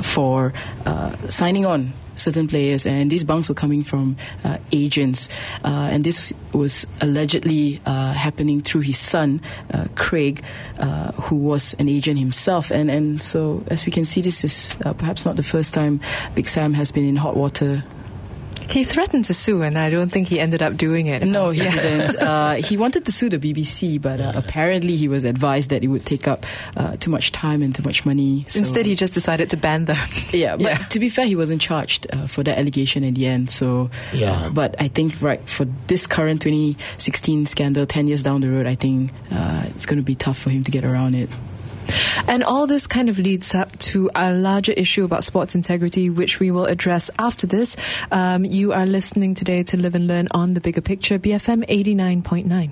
for 0.01 0.53
signing 1.29 1.65
on 1.65 1.93
certain 2.17 2.47
players, 2.47 2.85
and 2.85 3.09
these 3.09 3.23
bungs 3.23 3.49
were 3.49 3.55
coming 3.55 3.83
from 3.83 4.17
uh, 4.43 4.57
agents, 4.71 5.29
uh, 5.63 5.89
and 5.91 6.03
this 6.03 6.33
was 6.53 6.85
allegedly 7.01 7.79
uh, 7.85 8.13
happening 8.13 8.61
through 8.61 8.81
his 8.81 8.97
son, 8.97 9.41
uh, 9.73 9.87
Craig, 9.95 10.43
uh, 10.79 11.11
who 11.13 11.35
was 11.35 11.73
an 11.75 11.87
agent 11.87 12.19
himself. 12.19 12.71
And 12.71 12.89
and 12.89 13.21
so, 13.21 13.63
as 13.67 13.85
we 13.85 13.91
can 13.91 14.05
see, 14.05 14.21
this 14.21 14.43
is 14.43 14.77
uh, 14.85 14.93
perhaps 14.93 15.25
not 15.25 15.35
the 15.35 15.43
first 15.43 15.73
time 15.73 15.99
Big 16.35 16.47
Sam 16.47 16.73
has 16.73 16.91
been 16.91 17.05
in 17.05 17.15
hot 17.15 17.35
water 17.35 17.83
he 18.71 18.83
threatened 18.83 19.25
to 19.25 19.33
sue, 19.33 19.61
and 19.61 19.77
I 19.77 19.89
don't 19.89 20.11
think 20.11 20.27
he 20.27 20.39
ended 20.39 20.61
up 20.61 20.77
doing 20.77 21.07
it. 21.07 21.23
No, 21.23 21.49
he 21.49 21.61
didn't. 21.61 22.17
Uh, 22.27 22.55
he 22.55 22.77
wanted 22.77 23.05
to 23.05 23.11
sue 23.11 23.29
the 23.29 23.39
BBC, 23.39 24.01
but 24.01 24.19
uh, 24.19 24.33
apparently 24.35 24.95
he 24.95 25.07
was 25.07 25.23
advised 25.23 25.69
that 25.69 25.83
it 25.83 25.87
would 25.87 26.05
take 26.05 26.27
up 26.27 26.45
uh, 26.75 26.95
too 26.97 27.09
much 27.09 27.31
time 27.31 27.61
and 27.61 27.73
too 27.73 27.83
much 27.83 28.05
money. 28.05 28.45
So 28.49 28.59
Instead, 28.59 28.85
he 28.85 28.95
just 28.95 29.13
decided 29.13 29.49
to 29.51 29.57
ban 29.57 29.85
them. 29.85 29.97
yeah, 30.31 30.55
but 30.57 30.61
yeah. 30.61 30.77
to 30.77 30.99
be 30.99 31.09
fair, 31.09 31.25
he 31.25 31.35
wasn't 31.35 31.61
charged 31.61 32.07
uh, 32.11 32.27
for 32.27 32.43
that 32.43 32.57
allegation 32.57 33.03
in 33.03 33.13
the 33.13 33.27
end. 33.27 33.49
So, 33.49 33.89
yeah. 34.13 34.49
but 34.51 34.75
I 34.79 34.87
think 34.87 35.21
right 35.21 35.39
for 35.47 35.65
this 35.87 36.05
current 36.05 36.41
2016 36.41 37.45
scandal, 37.45 37.85
10 37.85 38.07
years 38.07 38.23
down 38.23 38.41
the 38.41 38.49
road, 38.49 38.67
I 38.67 38.75
think 38.75 39.11
uh, 39.31 39.63
it's 39.67 39.85
going 39.85 39.99
to 39.99 40.05
be 40.05 40.15
tough 40.15 40.37
for 40.37 40.49
him 40.49 40.63
to 40.63 40.71
get 40.71 40.83
around 40.83 41.15
it. 41.15 41.29
And 42.27 42.43
all 42.43 42.67
this 42.67 42.87
kind 42.87 43.09
of 43.09 43.19
leads 43.19 43.55
up 43.55 43.77
to 43.79 44.09
a 44.15 44.33
larger 44.33 44.73
issue 44.73 45.05
about 45.05 45.23
sports 45.23 45.55
integrity, 45.55 46.09
which 46.09 46.39
we 46.39 46.51
will 46.51 46.65
address 46.65 47.09
after 47.19 47.47
this. 47.47 47.77
Um, 48.11 48.45
you 48.45 48.73
are 48.73 48.85
listening 48.85 49.33
today 49.35 49.63
to 49.63 49.77
Live 49.77 49.95
and 49.95 50.07
Learn 50.07 50.27
on 50.31 50.53
the 50.53 50.61
Bigger 50.61 50.81
Picture, 50.81 51.19
BFM 51.19 51.65
89.9. 51.67 52.71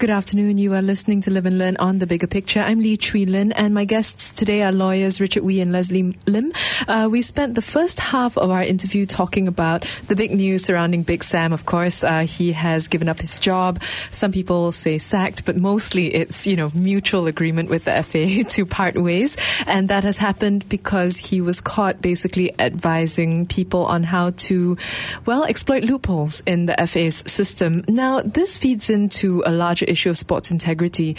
Good 0.00 0.08
afternoon. 0.08 0.56
You 0.56 0.72
are 0.72 0.80
listening 0.80 1.20
to 1.20 1.30
Live 1.30 1.44
and 1.44 1.58
Learn 1.58 1.76
on 1.76 1.98
the 1.98 2.06
Bigger 2.06 2.26
Picture. 2.26 2.60
I'm 2.60 2.80
Lee 2.80 2.96
Chui 2.96 3.26
Lin, 3.26 3.52
and 3.52 3.74
my 3.74 3.84
guests 3.84 4.32
today 4.32 4.62
are 4.62 4.72
lawyers 4.72 5.20
Richard 5.20 5.42
Wee 5.42 5.60
and 5.60 5.72
Leslie 5.72 6.16
Lim. 6.26 6.54
Uh, 6.88 7.06
we 7.12 7.20
spent 7.20 7.54
the 7.54 7.60
first 7.60 8.00
half 8.00 8.38
of 8.38 8.50
our 8.50 8.62
interview 8.62 9.04
talking 9.04 9.46
about 9.46 9.84
the 10.08 10.16
big 10.16 10.30
news 10.30 10.64
surrounding 10.64 11.02
Big 11.02 11.22
Sam. 11.22 11.52
Of 11.52 11.66
course, 11.66 12.02
uh, 12.02 12.20
he 12.20 12.52
has 12.52 12.88
given 12.88 13.10
up 13.10 13.20
his 13.20 13.38
job. 13.38 13.82
Some 14.10 14.32
people 14.32 14.72
say 14.72 14.96
sacked, 14.96 15.44
but 15.44 15.58
mostly 15.58 16.06
it's 16.14 16.46
you 16.46 16.56
know 16.56 16.70
mutual 16.74 17.26
agreement 17.26 17.68
with 17.68 17.84
the 17.84 18.02
FA 18.02 18.42
to 18.54 18.64
part 18.64 18.94
ways, 18.94 19.36
and 19.66 19.90
that 19.90 20.04
has 20.04 20.16
happened 20.16 20.66
because 20.70 21.18
he 21.18 21.42
was 21.42 21.60
caught 21.60 22.00
basically 22.00 22.58
advising 22.58 23.46
people 23.46 23.84
on 23.84 24.04
how 24.04 24.30
to, 24.30 24.78
well, 25.26 25.44
exploit 25.44 25.84
loopholes 25.84 26.42
in 26.46 26.64
the 26.64 26.86
FA's 26.86 27.16
system. 27.30 27.84
Now, 27.86 28.22
this 28.22 28.56
feeds 28.56 28.88
into 28.88 29.42
a 29.44 29.52
larger 29.52 29.89
issue 29.90 30.10
of 30.10 30.16
sports 30.16 30.50
integrity. 30.50 31.16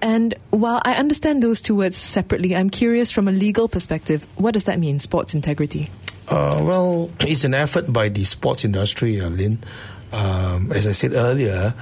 And 0.00 0.34
while 0.50 0.80
I 0.84 0.94
understand 0.94 1.42
those 1.42 1.60
two 1.60 1.76
words 1.76 1.96
separately, 1.96 2.54
I'm 2.54 2.70
curious 2.70 3.10
from 3.10 3.26
a 3.26 3.32
legal 3.32 3.68
perspective, 3.68 4.26
what 4.36 4.52
does 4.52 4.64
that 4.64 4.78
mean, 4.78 4.98
sports 4.98 5.34
integrity? 5.34 5.90
Uh, 6.28 6.60
well, 6.62 7.10
it's 7.20 7.44
an 7.44 7.54
effort 7.54 7.92
by 7.92 8.08
the 8.08 8.24
sports 8.24 8.64
industry, 8.64 9.20
Lynn. 9.20 9.58
Um, 10.12 10.72
as 10.72 10.86
I 10.86 10.92
said 10.92 11.12
earlier, 11.12 11.74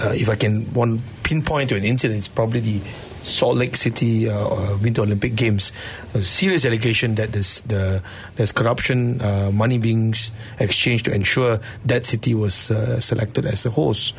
uh, 0.00 0.12
if 0.14 0.28
I 0.28 0.36
can 0.36 0.62
one 0.72 1.02
pinpoint 1.22 1.68
to 1.70 1.76
an 1.76 1.84
incident, 1.84 2.18
it's 2.18 2.28
probably 2.28 2.60
the 2.60 2.80
Salt 3.24 3.56
Lake 3.56 3.74
City 3.76 4.28
uh 4.28 4.76
Winter 4.82 5.02
Olympic 5.02 5.34
Games. 5.34 5.72
A 6.14 6.22
serious 6.22 6.64
allegation 6.64 7.14
that 7.16 7.32
there's 7.32 7.62
the 7.62 8.02
there's 8.36 8.52
corruption, 8.52 9.20
uh, 9.20 9.50
money 9.52 9.78
being 9.78 10.14
exchanged 10.58 11.06
to 11.06 11.14
ensure 11.14 11.58
that 11.86 12.04
city 12.04 12.34
was 12.34 12.70
uh, 12.70 13.00
selected 13.00 13.46
as 13.46 13.66
a 13.66 13.70
host. 13.70 14.14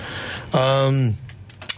Um, 0.54 1.16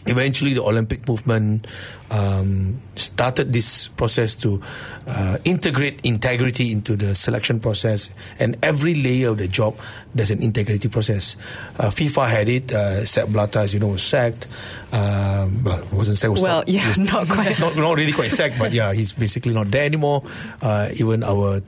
eventually 0.10 0.54
the 0.54 0.64
Olympic 0.64 1.08
movement 1.08 1.68
um, 2.10 2.80
started 2.96 3.54
this 3.54 3.90
process 3.90 4.36
to 4.38 4.62
uh, 5.08 5.38
integrate 5.46 6.02
integrity 6.06 6.72
into 6.72 6.96
the 6.96 7.16
selection 7.16 7.60
process, 7.60 8.10
and 8.40 8.58
every 8.64 8.96
layer 8.96 9.30
of 9.30 9.38
the 9.38 9.48
job 9.48 9.78
there's 10.16 10.32
an 10.32 10.42
integrity 10.42 10.88
process. 10.88 11.36
Uh, 11.80 11.88
FIFA 11.88 12.28
had 12.28 12.50
it. 12.50 12.72
Uh, 12.72 13.06
Sepp 13.06 13.30
Blatter, 13.30 13.60
as 13.60 13.74
you 13.74 13.80
know, 13.80 13.88
was 13.88 14.04
sacked. 14.04 14.48
Um, 14.92 15.64
well, 15.64 15.84
wasn't 15.92 16.18
sacked. 16.18 16.32
Was 16.32 16.42
well, 16.42 16.60
not, 16.60 16.70
yeah, 16.70 16.94
not 16.98 17.28
quite. 17.30 17.60
Not, 17.60 17.76
not 17.76 17.96
really 17.96 18.14
quite 18.14 18.32
sacked, 18.32 18.58
but 18.58 18.72
yeah, 18.72 18.94
he's 18.94 19.12
basically 19.14 19.54
not 19.54 19.70
there 19.70 19.86
anymore. 19.86 20.24
Uh, 20.62 20.90
even 20.94 21.24
our 21.24 21.62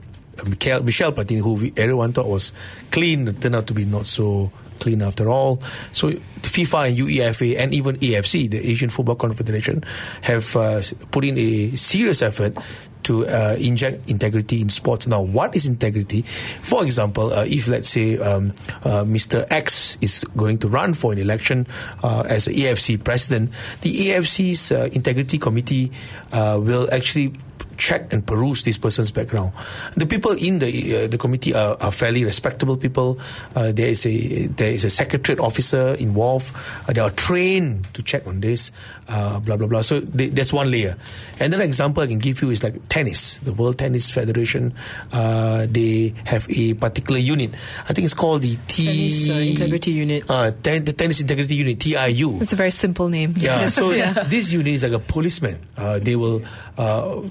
Michel, 0.46 0.82
Michel 0.82 1.12
Platini, 1.12 1.40
who 1.40 1.54
we, 1.54 1.72
everyone 1.76 2.12
thought 2.12 2.26
was 2.26 2.52
clean, 2.90 3.32
turned 3.34 3.54
out 3.54 3.66
to 3.68 3.74
be 3.74 3.84
not 3.84 4.06
so 4.06 4.50
clean 4.80 5.02
after 5.02 5.28
all. 5.28 5.62
So 5.92 6.10
FIFA 6.42 6.88
and 6.88 6.96
UEFA 6.98 7.58
and 7.58 7.74
even 7.74 7.96
AFC, 7.96 8.50
the 8.50 8.58
Asian 8.58 8.90
Football 8.90 9.16
Confederation, 9.16 9.84
have 10.22 10.56
uh, 10.56 10.82
put 11.10 11.24
in 11.24 11.38
a 11.38 11.76
serious 11.76 12.22
effort 12.22 12.56
to 13.04 13.26
uh, 13.26 13.56
inject 13.58 14.08
integrity 14.08 14.60
in 14.60 14.68
sports. 14.68 15.06
Now, 15.06 15.22
what 15.22 15.56
is 15.56 15.66
integrity? 15.66 16.22
For 16.62 16.84
example, 16.84 17.32
uh, 17.32 17.44
if 17.44 17.68
let's 17.68 17.88
say 17.88 18.18
um, 18.18 18.48
uh, 18.84 19.04
Mr. 19.04 19.46
X 19.50 19.96
is 20.00 20.24
going 20.36 20.58
to 20.58 20.68
run 20.68 20.94
for 20.94 21.12
an 21.12 21.18
election 21.18 21.66
uh, 22.02 22.24
as 22.28 22.46
AFC 22.48 23.02
president, 23.02 23.50
the 23.80 23.90
AFC's 23.90 24.72
uh, 24.72 24.88
integrity 24.92 25.38
committee 25.38 25.92
uh, 26.32 26.60
will 26.60 26.88
actually 26.92 27.34
check 27.80 28.12
and 28.12 28.24
peruse 28.24 28.62
this 28.62 28.76
person's 28.76 29.10
background. 29.10 29.52
The 29.96 30.06
people 30.06 30.32
in 30.32 30.60
the 30.60 30.68
uh, 30.68 31.06
the 31.08 31.16
committee 31.18 31.54
are, 31.54 31.76
are, 31.80 31.90
fairly 31.90 32.24
respectable 32.24 32.76
people. 32.76 33.18
Uh, 33.56 33.72
there 33.72 33.88
is 33.88 34.04
a 34.06 34.46
there 34.46 34.70
is 34.70 34.84
a 34.84 34.90
secretariat 34.90 35.40
officer 35.40 35.96
involved. 35.98 36.54
Uh, 36.86 36.92
they 36.92 37.00
are 37.00 37.10
trained 37.10 37.88
to 37.94 38.02
check 38.02 38.26
on 38.26 38.40
this. 38.40 38.70
Uh, 39.10 39.40
blah 39.40 39.56
blah 39.56 39.66
blah. 39.66 39.80
So 39.80 39.98
they, 39.98 40.28
that's 40.28 40.52
one 40.52 40.70
layer. 40.70 40.94
Another 41.40 41.64
example 41.64 42.00
I 42.02 42.06
can 42.06 42.20
give 42.20 42.40
you 42.42 42.50
is 42.50 42.62
like 42.62 42.78
tennis. 42.86 43.38
The 43.38 43.52
World 43.52 43.76
Tennis 43.76 44.08
Federation. 44.08 44.72
Uh, 45.10 45.66
they 45.68 46.14
have 46.24 46.46
a 46.48 46.74
particular 46.74 47.18
unit. 47.18 47.50
I 47.88 47.92
think 47.92 48.04
it's 48.04 48.14
called 48.14 48.42
the 48.42 48.56
T 48.68 48.86
tennis, 48.86 49.28
uh, 49.28 49.32
Integrity 49.42 49.90
Unit. 49.90 50.28
Ten, 50.62 50.84
the 50.84 50.92
Tennis 50.92 51.20
Integrity 51.20 51.56
Unit 51.56 51.80
(TIU). 51.80 52.40
It's 52.40 52.52
a 52.52 52.56
very 52.56 52.70
simple 52.70 53.08
name. 53.08 53.34
Yeah. 53.36 53.66
so 53.74 53.90
yeah. 53.90 54.12
this 54.30 54.52
unit 54.52 54.68
is 54.68 54.84
like 54.84 54.92
a 54.92 55.00
policeman. 55.02 55.58
they 55.76 56.14
will 56.14 56.42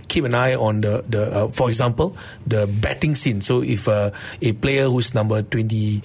keep 0.09 0.25
an 0.25 0.35
eye 0.35 0.55
on 0.55 0.81
the 0.81 1.05
the. 1.07 1.49
for 1.53 1.69
example, 1.69 2.17
the 2.45 2.67
betting 2.67 3.15
scene. 3.15 3.39
So 3.39 3.63
if 3.63 3.87
a 3.87 4.11
player 4.59 4.89
who's 4.89 5.15
number 5.15 5.41
twenty 5.43 6.03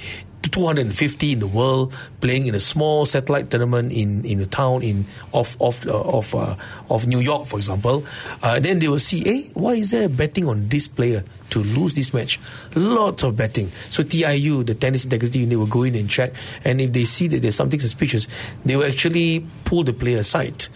250 0.50 1.32
in 1.32 1.38
the 1.40 1.46
world 1.46 1.94
playing 2.20 2.46
in 2.46 2.54
a 2.54 2.60
small 2.60 3.06
satellite 3.06 3.50
tournament 3.50 3.92
in, 3.92 4.24
in 4.24 4.40
a 4.40 4.46
town 4.46 4.82
in 4.82 5.06
of 5.32 5.56
of 5.60 5.86
uh, 5.86 6.00
of 6.00 6.34
uh, 6.34 6.56
of 6.90 7.06
New 7.06 7.20
York, 7.20 7.46
for 7.46 7.56
example. 7.56 8.04
Uh, 8.42 8.60
then 8.60 8.78
they 8.78 8.88
will 8.88 8.98
see, 8.98 9.22
hey, 9.24 9.50
why 9.54 9.74
is 9.74 9.90
there 9.90 10.08
betting 10.08 10.46
on 10.48 10.68
this 10.68 10.86
player 10.88 11.24
to 11.50 11.60
lose 11.60 11.94
this 11.94 12.12
match? 12.12 12.40
Lots 12.74 13.22
of 13.22 13.36
betting. 13.36 13.68
So 13.88 14.02
TIU, 14.02 14.64
the 14.64 14.74
tennis 14.74 15.04
integrity 15.04 15.40
unit, 15.40 15.58
will 15.58 15.66
go 15.66 15.82
in 15.82 15.94
and 15.94 16.08
check, 16.08 16.32
and 16.64 16.80
if 16.80 16.92
they 16.92 17.04
see 17.04 17.28
that 17.28 17.42
there's 17.42 17.54
something 17.56 17.80
suspicious, 17.80 18.26
they 18.64 18.76
will 18.76 18.86
actually 18.86 19.46
pull 19.64 19.84
the 19.84 19.92
player 19.92 20.18
aside, 20.18 20.66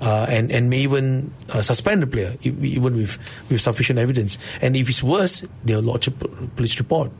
uh, 0.00 0.26
and 0.28 0.50
and 0.52 0.70
may 0.70 0.80
even 0.80 1.32
uh, 1.50 1.62
suspend 1.62 2.02
the 2.02 2.06
player 2.06 2.36
even 2.42 2.96
with 2.96 3.18
with 3.50 3.60
sufficient 3.60 3.98
evidence. 3.98 4.38
And 4.60 4.76
if 4.76 4.88
it's 4.88 5.02
worse, 5.02 5.46
they'll 5.64 5.82
lodge 5.82 6.08
a 6.08 6.10
police 6.10 6.78
report. 6.78 7.12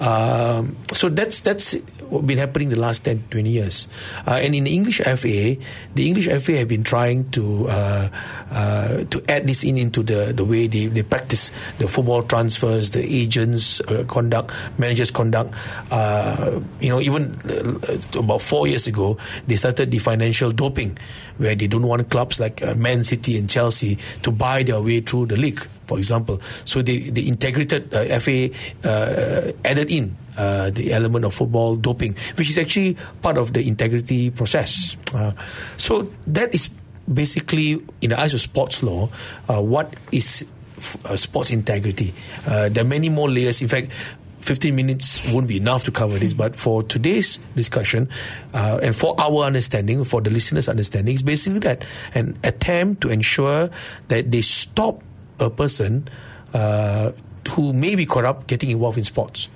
Um, 0.00 0.76
so 0.92 1.08
that's 1.08 1.40
that's 1.42 1.76
been 2.22 2.38
happening 2.38 2.68
the 2.68 2.78
last 2.78 3.04
10, 3.04 3.24
20 3.30 3.50
years. 3.50 3.88
Uh, 4.26 4.40
and 4.42 4.54
in 4.54 4.64
the 4.64 4.74
English 4.74 5.00
FA, 5.00 5.56
the 5.94 6.08
English 6.08 6.28
FA 6.42 6.52
have 6.58 6.68
been 6.68 6.84
trying 6.84 7.28
to 7.30 7.68
uh, 7.68 8.08
uh, 8.50 9.04
to 9.04 9.22
add 9.28 9.46
this 9.46 9.64
in 9.64 9.76
into 9.76 10.02
the, 10.02 10.32
the 10.32 10.44
way 10.44 10.66
they, 10.66 10.86
they 10.86 11.02
practice 11.02 11.50
the 11.78 11.88
football 11.88 12.22
transfers, 12.22 12.90
the 12.90 13.02
agents' 13.02 13.80
uh, 13.82 14.04
conduct, 14.06 14.52
managers' 14.78 15.10
conduct. 15.10 15.54
Uh, 15.90 16.60
you 16.80 16.88
know, 16.88 17.00
even 17.00 17.34
uh, 17.50 18.18
about 18.18 18.42
four 18.42 18.66
years 18.66 18.86
ago, 18.86 19.16
they 19.46 19.56
started 19.56 19.90
the 19.90 19.98
financial 19.98 20.50
doping, 20.50 20.96
where 21.38 21.54
they 21.54 21.66
don't 21.66 21.86
want 21.86 22.08
clubs 22.10 22.38
like 22.38 22.62
Man 22.76 23.02
City 23.02 23.38
and 23.38 23.48
Chelsea 23.48 23.98
to 24.22 24.30
buy 24.30 24.62
their 24.62 24.80
way 24.80 25.00
through 25.00 25.26
the 25.26 25.36
league, 25.36 25.60
for 25.94 25.98
example. 25.98 26.42
So 26.64 26.82
they, 26.82 26.98
they 27.10 27.22
integrated 27.22 27.94
uh, 27.94 28.18
FA 28.18 28.50
uh, 28.82 29.52
added 29.64 29.90
in 29.90 30.16
uh, 30.36 30.70
the 30.70 30.92
element 30.92 31.24
of 31.24 31.32
football 31.32 31.76
doping, 31.76 32.16
which 32.34 32.50
is 32.50 32.58
actually 32.58 32.96
part 33.22 33.38
of 33.38 33.52
the 33.52 33.62
integrity 33.66 34.30
process. 34.30 34.96
Uh, 35.14 35.32
so 35.76 36.10
that 36.26 36.52
is 36.52 36.68
basically, 37.12 37.78
in 38.00 38.10
the 38.10 38.18
eyes 38.18 38.34
of 38.34 38.40
sports 38.40 38.82
law, 38.82 39.08
uh, 39.48 39.62
what 39.62 39.94
is 40.10 40.44
f- 40.78 41.06
uh, 41.06 41.16
sports 41.16 41.50
integrity. 41.52 42.12
Uh, 42.46 42.68
there 42.68 42.82
are 42.82 42.88
many 42.88 43.08
more 43.08 43.30
layers. 43.30 43.62
In 43.62 43.68
fact, 43.68 43.92
15 44.40 44.74
minutes 44.74 45.32
won't 45.32 45.46
be 45.46 45.56
enough 45.56 45.84
to 45.84 45.90
cover 45.90 46.18
this, 46.18 46.34
but 46.34 46.56
for 46.56 46.82
today's 46.82 47.38
discussion 47.54 48.08
uh, 48.52 48.78
and 48.82 48.94
for 48.94 49.14
our 49.18 49.44
understanding, 49.44 50.04
for 50.04 50.20
the 50.20 50.28
listeners' 50.30 50.68
understanding, 50.68 51.14
it's 51.14 51.22
basically 51.22 51.60
that 51.60 51.86
an 52.14 52.36
attempt 52.42 53.00
to 53.02 53.08
ensure 53.08 53.70
that 54.08 54.30
they 54.30 54.42
stop 54.42 55.02
a 55.40 55.50
person 55.50 56.08
uh, 56.52 57.12
who 57.50 57.72
may 57.72 57.94
be 57.94 58.06
corrupt 58.06 58.46
getting 58.46 58.70
involved 58.70 58.98
in 58.98 59.04
sports. 59.04 59.48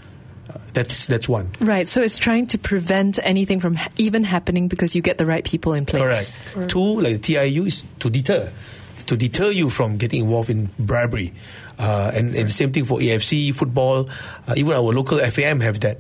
Uh, 0.49 0.57
that's 0.73 1.07
that's 1.07 1.29
one. 1.29 1.51
Right. 1.61 1.87
So 1.87 2.01
it's 2.01 2.17
trying 2.17 2.47
to 2.49 2.59
prevent 2.59 3.19
anything 3.23 3.61
from 3.61 3.75
ha- 3.75 3.91
even 3.99 4.25
happening 4.25 4.69
because 4.69 4.97
you 4.97 5.03
get 5.03 5.19
the 5.19 5.27
right 5.27 5.45
people 5.45 5.75
in 5.75 5.85
place. 5.85 6.39
Correct. 6.53 6.71
Two, 6.71 7.01
like 7.01 7.13
the 7.13 7.19
TIU, 7.19 7.67
is 7.67 7.85
to 7.99 8.09
deter, 8.09 8.51
to 9.07 9.17
deter 9.17 9.51
you 9.51 9.69
from 9.69 9.99
getting 9.99 10.25
involved 10.25 10.49
in 10.49 10.71
bribery, 10.79 11.35
uh, 11.79 12.13
and, 12.15 12.35
and 12.35 12.49
the 12.49 12.53
same 12.53 12.73
thing 12.73 12.87
for 12.87 12.99
AFC 12.99 13.55
football. 13.55 14.09
Uh, 14.47 14.55
even 14.57 14.73
our 14.73 14.89
local 14.89 15.19
FAM 15.19 15.61
have 15.61 15.81
that. 15.81 15.99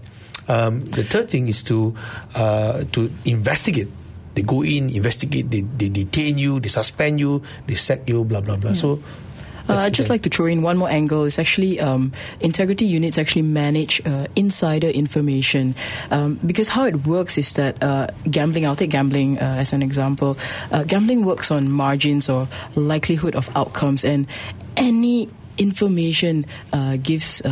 Um, 0.48 0.80
the 0.80 1.04
third 1.04 1.28
thing 1.28 1.48
is 1.48 1.62
to 1.64 1.94
uh, 2.34 2.84
to 2.92 3.12
investigate. 3.26 3.88
They 4.32 4.42
go 4.42 4.62
in, 4.64 4.88
investigate. 4.88 5.50
They, 5.50 5.60
they 5.60 5.90
detain 5.90 6.38
you, 6.38 6.58
they 6.60 6.68
suspend 6.68 7.20
you, 7.20 7.42
they 7.66 7.74
sack 7.74 8.08
you, 8.08 8.24
blah 8.24 8.40
blah 8.40 8.56
blah. 8.56 8.72
So. 8.72 9.00
Uh, 9.68 9.74
I'd 9.74 9.94
just 9.94 10.08
like 10.08 10.22
to 10.22 10.30
throw 10.30 10.46
in 10.46 10.62
one 10.62 10.78
more 10.78 10.88
angle. 10.88 11.24
It's 11.24 11.38
actually 11.38 11.80
um, 11.80 12.12
integrity 12.40 12.86
units 12.86 13.18
actually 13.18 13.42
manage 13.42 14.00
uh, 14.06 14.26
insider 14.34 14.88
information 14.88 15.74
um, 16.10 16.40
because 16.44 16.68
how 16.68 16.84
it 16.84 17.06
works 17.06 17.38
is 17.38 17.52
that 17.54 17.82
uh, 17.82 18.08
gambling. 18.30 18.66
I'll 18.66 18.76
take 18.76 18.90
gambling 18.90 19.38
uh, 19.38 19.56
as 19.58 19.72
an 19.72 19.82
example. 19.82 20.36
Uh, 20.72 20.84
gambling 20.84 21.24
works 21.24 21.50
on 21.50 21.70
margins 21.70 22.28
or 22.28 22.48
likelihood 22.74 23.34
of 23.36 23.54
outcomes, 23.56 24.04
and 24.04 24.26
any 24.76 25.28
information 25.58 26.46
uh, 26.72 26.96
gives. 26.96 27.42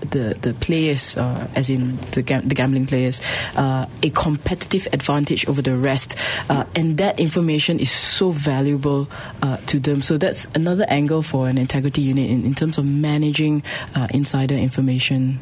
The 0.00 0.36
the 0.40 0.54
players, 0.54 1.16
uh, 1.16 1.46
as 1.54 1.68
in 1.68 1.98
the 2.12 2.22
the 2.22 2.54
gambling 2.54 2.86
players, 2.86 3.20
uh, 3.54 3.86
a 4.02 4.10
competitive 4.10 4.88
advantage 4.92 5.46
over 5.46 5.62
the 5.62 5.76
rest, 5.76 6.16
uh, 6.48 6.64
and 6.74 6.96
that 6.98 7.20
information 7.20 7.78
is 7.78 7.90
so 7.90 8.30
valuable 8.30 9.08
uh, 9.42 9.58
to 9.66 9.78
them. 9.78 10.00
So 10.02 10.16
that's 10.16 10.46
another 10.54 10.86
angle 10.88 11.22
for 11.22 11.48
an 11.48 11.58
integrity 11.58 12.00
unit 12.00 12.30
in, 12.30 12.44
in 12.44 12.54
terms 12.54 12.78
of 12.78 12.86
managing 12.86 13.62
uh, 13.94 14.08
insider 14.10 14.54
information. 14.54 15.38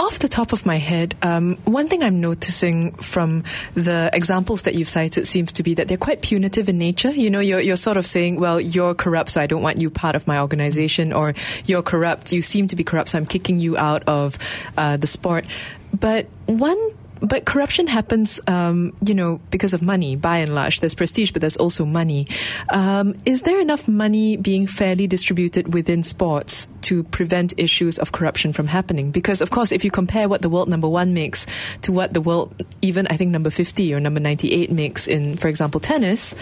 Off 0.00 0.18
the 0.18 0.28
top 0.28 0.52
of 0.52 0.66
my 0.66 0.76
head, 0.76 1.14
um, 1.22 1.56
one 1.64 1.86
thing 1.86 2.02
I'm 2.02 2.20
noticing 2.20 2.92
from 2.92 3.44
the 3.74 4.10
examples 4.12 4.62
that 4.62 4.74
you've 4.74 4.88
cited 4.88 5.26
seems 5.26 5.52
to 5.54 5.62
be 5.62 5.74
that 5.74 5.88
they're 5.88 5.96
quite 5.96 6.22
punitive 6.22 6.68
in 6.68 6.78
nature. 6.78 7.10
You 7.10 7.30
know, 7.30 7.40
you're, 7.40 7.60
you're 7.60 7.76
sort 7.76 7.96
of 7.96 8.06
saying, 8.06 8.40
well, 8.40 8.60
you're 8.60 8.94
corrupt, 8.94 9.30
so 9.30 9.40
I 9.40 9.46
don't 9.46 9.62
want 9.62 9.80
you 9.80 9.90
part 9.90 10.16
of 10.16 10.26
my 10.26 10.38
organization, 10.40 11.12
or 11.12 11.34
you're 11.66 11.82
corrupt, 11.82 12.32
you 12.32 12.42
seem 12.42 12.66
to 12.68 12.76
be 12.76 12.84
corrupt, 12.84 13.10
so 13.10 13.18
I'm 13.18 13.26
kicking 13.26 13.60
you 13.60 13.76
out 13.76 14.02
of 14.08 14.38
uh, 14.76 14.96
the 14.96 15.06
sport. 15.06 15.44
But 15.92 16.26
one 16.46 16.78
but 17.22 17.46
corruption 17.46 17.86
happens, 17.86 18.40
um, 18.46 18.92
you 19.06 19.14
know, 19.14 19.40
because 19.50 19.72
of 19.72 19.80
money. 19.80 20.16
By 20.16 20.38
and 20.38 20.54
large, 20.54 20.80
there's 20.80 20.94
prestige, 20.94 21.30
but 21.30 21.40
there's 21.40 21.56
also 21.56 21.84
money. 21.84 22.26
Um, 22.72 23.14
is 23.24 23.42
there 23.42 23.60
enough 23.60 23.86
money 23.86 24.36
being 24.36 24.66
fairly 24.66 25.06
distributed 25.06 25.72
within 25.72 26.02
sports 26.02 26.68
to 26.82 27.04
prevent 27.04 27.54
issues 27.56 27.98
of 27.98 28.12
corruption 28.12 28.52
from 28.52 28.66
happening? 28.66 29.12
Because, 29.12 29.40
of 29.40 29.50
course, 29.50 29.72
if 29.72 29.84
you 29.84 29.90
compare 29.90 30.28
what 30.28 30.42
the 30.42 30.48
world 30.48 30.68
number 30.68 30.88
one 30.88 31.14
makes 31.14 31.46
to 31.82 31.92
what 31.92 32.12
the 32.12 32.20
world, 32.20 32.54
even 32.82 33.06
I 33.06 33.16
think 33.16 33.30
number 33.30 33.50
fifty 33.50 33.94
or 33.94 34.00
number 34.00 34.20
ninety-eight 34.20 34.70
makes 34.70 35.06
in, 35.06 35.36
for 35.36 35.48
example, 35.48 35.80
tennis. 35.80 36.34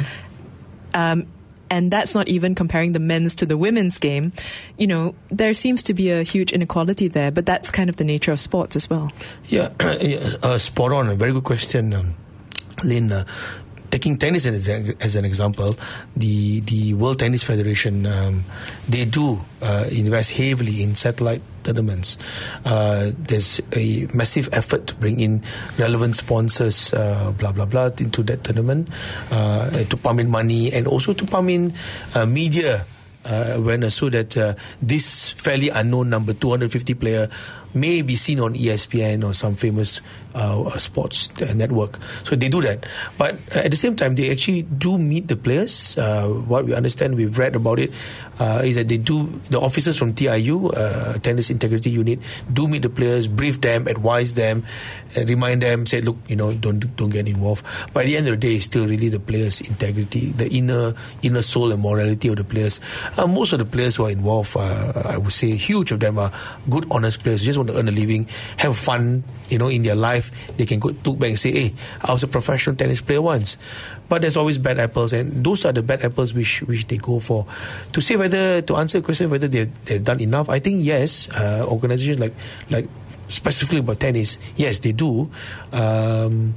Um, 0.94 1.26
and 1.70 1.90
that's 1.90 2.14
not 2.14 2.28
even 2.28 2.54
comparing 2.54 2.92
the 2.92 2.98
men's 2.98 3.34
to 3.36 3.46
the 3.46 3.56
women's 3.56 3.98
game. 3.98 4.32
You 4.76 4.88
know, 4.88 5.14
there 5.28 5.54
seems 5.54 5.82
to 5.84 5.94
be 5.94 6.10
a 6.10 6.22
huge 6.22 6.52
inequality 6.52 7.08
there, 7.08 7.30
but 7.30 7.46
that's 7.46 7.70
kind 7.70 7.88
of 7.88 7.96
the 7.96 8.04
nature 8.04 8.32
of 8.32 8.40
sports 8.40 8.76
as 8.76 8.90
well. 8.90 9.12
Yeah, 9.46 9.70
uh, 9.80 10.58
spot 10.58 10.92
on. 10.92 11.08
A 11.08 11.14
very 11.14 11.32
good 11.32 11.44
question, 11.44 11.94
um, 11.94 12.14
Lynn. 12.84 13.12
Uh, 13.12 13.24
taking 13.90 14.16
tennis 14.16 14.46
as 14.46 14.68
an, 14.68 14.94
as 15.00 15.16
an 15.16 15.24
example, 15.24 15.76
the 16.16 16.60
the 16.60 16.94
World 16.94 17.18
Tennis 17.18 17.42
Federation 17.42 18.06
um, 18.06 18.44
they 18.88 19.04
do 19.04 19.40
uh, 19.62 19.84
invest 19.90 20.32
heavily 20.32 20.82
in 20.82 20.94
satellite 20.94 21.42
tournaments. 21.62 22.16
Uh, 22.64 23.10
there's 23.18 23.60
a 23.74 24.06
massive 24.14 24.48
effort 24.52 24.86
to 24.86 24.94
bring 24.94 25.20
in 25.20 25.42
relevant 25.78 26.16
sponsors, 26.16 26.94
uh, 26.94 27.32
blah 27.36 27.52
blah 27.52 27.66
blah, 27.66 27.90
into 27.98 28.22
that 28.22 28.44
tournament 28.44 28.88
uh, 29.30 29.68
to 29.84 29.96
pump 29.96 30.20
in 30.20 30.30
money 30.30 30.72
and 30.72 30.86
also 30.86 31.12
to 31.12 31.26
pump 31.26 31.50
in 31.50 31.72
uh, 32.14 32.24
media 32.24 32.86
uh, 33.24 33.52
awareness 33.56 33.96
so 33.96 34.08
that 34.08 34.56
this 34.80 35.30
fairly 35.32 35.68
unknown 35.68 36.08
number, 36.08 36.32
250 36.32 36.94
player, 36.94 37.28
may 37.74 38.02
be 38.02 38.16
seen 38.16 38.40
on 38.40 38.54
ESPN 38.54 39.22
or 39.22 39.34
some 39.34 39.54
famous 39.54 40.00
uh, 40.34 40.78
sports 40.78 41.28
uh, 41.42 41.52
network. 41.54 41.98
So 42.24 42.36
they 42.36 42.48
do 42.48 42.60
that. 42.62 42.86
But 43.18 43.34
uh, 43.54 43.60
at 43.64 43.70
the 43.70 43.76
same 43.76 43.96
time, 43.96 44.14
they 44.14 44.30
actually 44.30 44.62
do 44.62 44.98
meet 44.98 45.28
the 45.28 45.36
players. 45.36 45.96
Uh, 45.98 46.28
what 46.28 46.64
we 46.64 46.74
understand, 46.74 47.16
we've 47.16 47.36
read 47.38 47.56
about 47.56 47.78
it, 47.78 47.92
uh, 48.38 48.62
is 48.64 48.76
that 48.76 48.88
they 48.88 48.96
do, 48.96 49.26
the 49.50 49.60
officers 49.60 49.96
from 49.96 50.14
TIU, 50.14 50.68
uh, 50.68 51.14
Tennis 51.18 51.50
Integrity 51.50 51.90
Unit, 51.90 52.18
do 52.52 52.68
meet 52.68 52.82
the 52.82 52.88
players, 52.88 53.26
brief 53.28 53.60
them, 53.60 53.86
advise 53.86 54.34
them, 54.34 54.64
remind 55.16 55.62
them, 55.62 55.86
say, 55.86 56.00
look, 56.00 56.16
you 56.28 56.36
know, 56.36 56.52
don't 56.52 56.80
don't 56.96 57.10
get 57.10 57.28
involved. 57.28 57.64
By 57.92 58.04
the 58.04 58.16
end 58.16 58.28
of 58.28 58.40
the 58.40 58.48
day, 58.48 58.56
it's 58.56 58.64
still 58.64 58.86
really 58.86 59.08
the 59.08 59.20
players' 59.20 59.60
integrity, 59.60 60.32
the 60.32 60.48
inner 60.48 60.94
inner 61.22 61.42
soul 61.42 61.72
and 61.72 61.82
morality 61.82 62.28
of 62.28 62.36
the 62.36 62.44
players. 62.44 62.80
Most 63.16 63.52
of 63.52 63.58
the 63.58 63.64
players 63.64 63.96
who 63.96 64.06
are 64.06 64.10
involved, 64.10 64.56
I 64.56 65.16
would 65.18 65.32
say, 65.32 65.50
huge 65.56 65.92
of 65.92 66.00
them 66.00 66.18
are 66.18 66.32
good, 66.68 66.86
honest 66.90 67.22
players 67.22 67.40
who 67.40 67.46
just 67.46 67.58
want 67.58 67.70
to 67.70 67.78
earn 67.78 67.88
a 67.88 67.92
living, 67.92 68.26
have 68.56 68.76
fun, 68.76 69.24
you 69.48 69.58
know, 69.58 69.68
in 69.68 69.82
their 69.82 69.94
life. 69.94 70.19
They 70.56 70.66
can 70.66 70.78
go 70.80 70.92
look 71.04 71.18
back 71.18 71.30
and 71.30 71.38
say, 71.38 71.52
hey, 71.52 71.74
I 72.02 72.12
was 72.12 72.22
a 72.22 72.28
professional 72.28 72.76
tennis 72.76 73.00
player 73.00 73.22
once. 73.22 73.56
But 74.08 74.22
there's 74.22 74.36
always 74.36 74.58
bad 74.58 74.78
apples, 74.78 75.12
and 75.12 75.44
those 75.44 75.64
are 75.64 75.72
the 75.72 75.82
bad 75.82 76.04
apples 76.04 76.34
which 76.34 76.60
which 76.66 76.86
they 76.88 76.98
go 76.98 77.20
for. 77.20 77.46
To 77.92 78.00
say 78.00 78.16
whether 78.16 78.60
to 78.60 78.76
answer 78.76 78.98
the 78.98 79.04
question 79.04 79.30
whether 79.30 79.46
they've, 79.46 79.70
they've 79.86 80.02
done 80.02 80.20
enough, 80.20 80.50
I 80.50 80.58
think 80.58 80.82
yes. 80.82 81.30
Uh, 81.30 81.64
organizations 81.68 82.18
like 82.18 82.34
like 82.70 82.88
specifically 83.28 83.78
about 83.78 84.00
tennis, 84.00 84.38
yes, 84.56 84.80
they 84.80 84.92
do. 84.92 85.30
Um, 85.72 86.54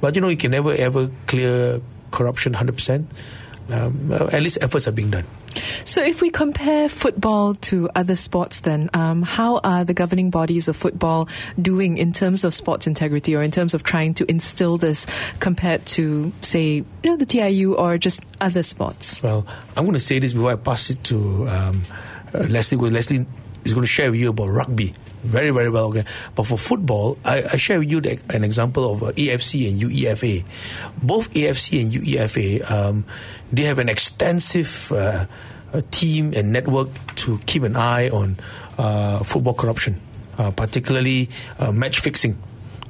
but 0.00 0.14
you 0.14 0.20
know, 0.20 0.28
you 0.28 0.36
can 0.36 0.50
never 0.50 0.72
ever 0.76 1.10
clear 1.26 1.80
corruption 2.10 2.52
hundred 2.52 2.76
percent. 2.76 3.08
Um, 3.70 4.12
at 4.12 4.42
least 4.42 4.60
efforts 4.60 4.86
are 4.86 4.92
being 4.92 5.10
done. 5.10 5.24
So, 5.84 6.02
if 6.02 6.20
we 6.20 6.30
compare 6.30 6.88
football 6.88 7.54
to 7.54 7.88
other 7.94 8.16
sports, 8.16 8.60
then 8.60 8.90
um, 8.94 9.22
how 9.22 9.58
are 9.58 9.84
the 9.84 9.94
governing 9.94 10.30
bodies 10.30 10.68
of 10.68 10.76
football 10.76 11.28
doing 11.60 11.98
in 11.98 12.12
terms 12.12 12.44
of 12.44 12.54
sports 12.54 12.86
integrity, 12.86 13.36
or 13.36 13.42
in 13.42 13.50
terms 13.50 13.74
of 13.74 13.82
trying 13.82 14.14
to 14.14 14.30
instill 14.30 14.76
this 14.76 15.06
compared 15.40 15.84
to, 15.86 16.32
say, 16.40 16.76
you 16.76 16.86
know, 17.04 17.16
the 17.16 17.26
TIU 17.26 17.74
or 17.74 17.98
just 17.98 18.22
other 18.40 18.62
sports? 18.62 19.22
Well, 19.22 19.46
I'm 19.76 19.84
going 19.84 19.94
to 19.94 20.00
say 20.00 20.18
this 20.18 20.32
before 20.32 20.52
I 20.52 20.56
pass 20.56 20.90
it 20.90 21.02
to 21.04 21.48
um, 21.48 21.82
uh, 22.34 22.38
Leslie. 22.48 22.78
Leslie 22.78 23.26
is 23.64 23.72
going 23.72 23.84
to 23.84 23.90
share 23.90 24.10
with 24.10 24.20
you 24.20 24.30
about 24.30 24.50
rugby. 24.50 24.94
Very, 25.24 25.50
very 25.50 25.70
well. 25.70 25.86
Okay. 25.86 26.04
But 26.34 26.46
for 26.46 26.58
football, 26.58 27.16
I, 27.24 27.42
I 27.52 27.56
share 27.56 27.78
with 27.78 27.90
you 27.90 28.00
the, 28.00 28.20
an 28.28 28.44
example 28.44 28.92
of 28.92 29.02
uh, 29.02 29.12
AFC 29.12 29.68
and 29.68 29.80
UEFA. 29.80 30.44
Both 31.02 31.32
AFC 31.32 31.80
and 31.80 31.92
UEFA, 31.92 32.70
um, 32.70 33.04
they 33.50 33.64
have 33.64 33.78
an 33.78 33.88
extensive 33.88 34.92
uh, 34.92 35.26
team 35.90 36.34
and 36.36 36.52
network 36.52 36.88
to 37.16 37.38
keep 37.46 37.62
an 37.62 37.74
eye 37.74 38.10
on 38.10 38.36
uh, 38.76 39.24
football 39.24 39.54
corruption, 39.54 40.00
uh, 40.36 40.50
particularly 40.50 41.30
uh, 41.58 41.72
match 41.72 42.00
fixing. 42.00 42.36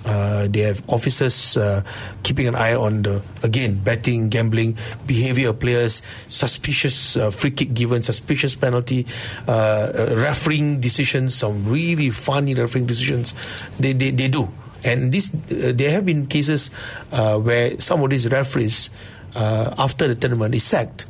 Uh, 0.04 0.46
they 0.48 0.60
have 0.60 0.82
officers 0.88 1.56
uh, 1.56 1.82
keeping 2.22 2.46
an 2.46 2.54
eye 2.54 2.74
on 2.74 3.02
the 3.02 3.22
again 3.42 3.80
betting, 3.80 4.28
gambling 4.28 4.76
behavior 5.06 5.50
of 5.50 5.58
players, 5.58 6.02
suspicious 6.28 7.16
uh, 7.16 7.30
free 7.30 7.50
kick 7.50 7.72
given, 7.72 8.02
suspicious 8.02 8.54
penalty, 8.54 9.06
uh, 9.48 9.52
uh, 9.52 10.14
refereeing 10.16 10.80
decisions, 10.80 11.34
some 11.34 11.64
really 11.64 12.10
funny 12.10 12.54
refereeing 12.54 12.86
decisions. 12.86 13.32
They 13.80 13.92
they, 13.92 14.10
they 14.10 14.28
do, 14.28 14.48
and 14.84 15.10
this 15.10 15.32
uh, 15.32 15.72
there 15.74 15.90
have 15.90 16.04
been 16.04 16.26
cases 16.26 16.68
where 17.10 17.80
some 17.80 18.02
of 18.04 18.10
these 18.10 18.28
referees 18.28 18.90
after 19.34 20.08
the 20.08 20.14
tournament 20.14 20.54
is 20.54 20.64
sacked 20.64 21.06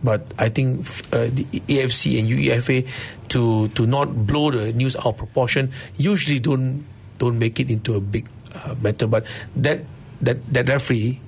but 0.00 0.22
I 0.38 0.48
think 0.48 0.86
the 1.10 1.42
AFC 1.66 2.20
and 2.22 2.28
UEFA 2.30 2.86
to 3.34 3.66
to 3.74 3.84
not 3.84 4.14
blow 4.26 4.52
the 4.52 4.72
news 4.72 4.94
out 4.94 5.06
of 5.06 5.16
proportion 5.16 5.72
usually 5.98 6.38
don't 6.38 6.86
don't 7.18 7.38
make 7.38 7.60
it 7.60 7.70
into 7.70 7.94
a 7.94 8.00
big 8.00 8.28
uh, 8.54 8.74
matter. 8.80 9.06
But 9.06 9.26
that 9.56 9.80
that 10.20 10.44
that 10.52 10.68
referee 10.68 11.20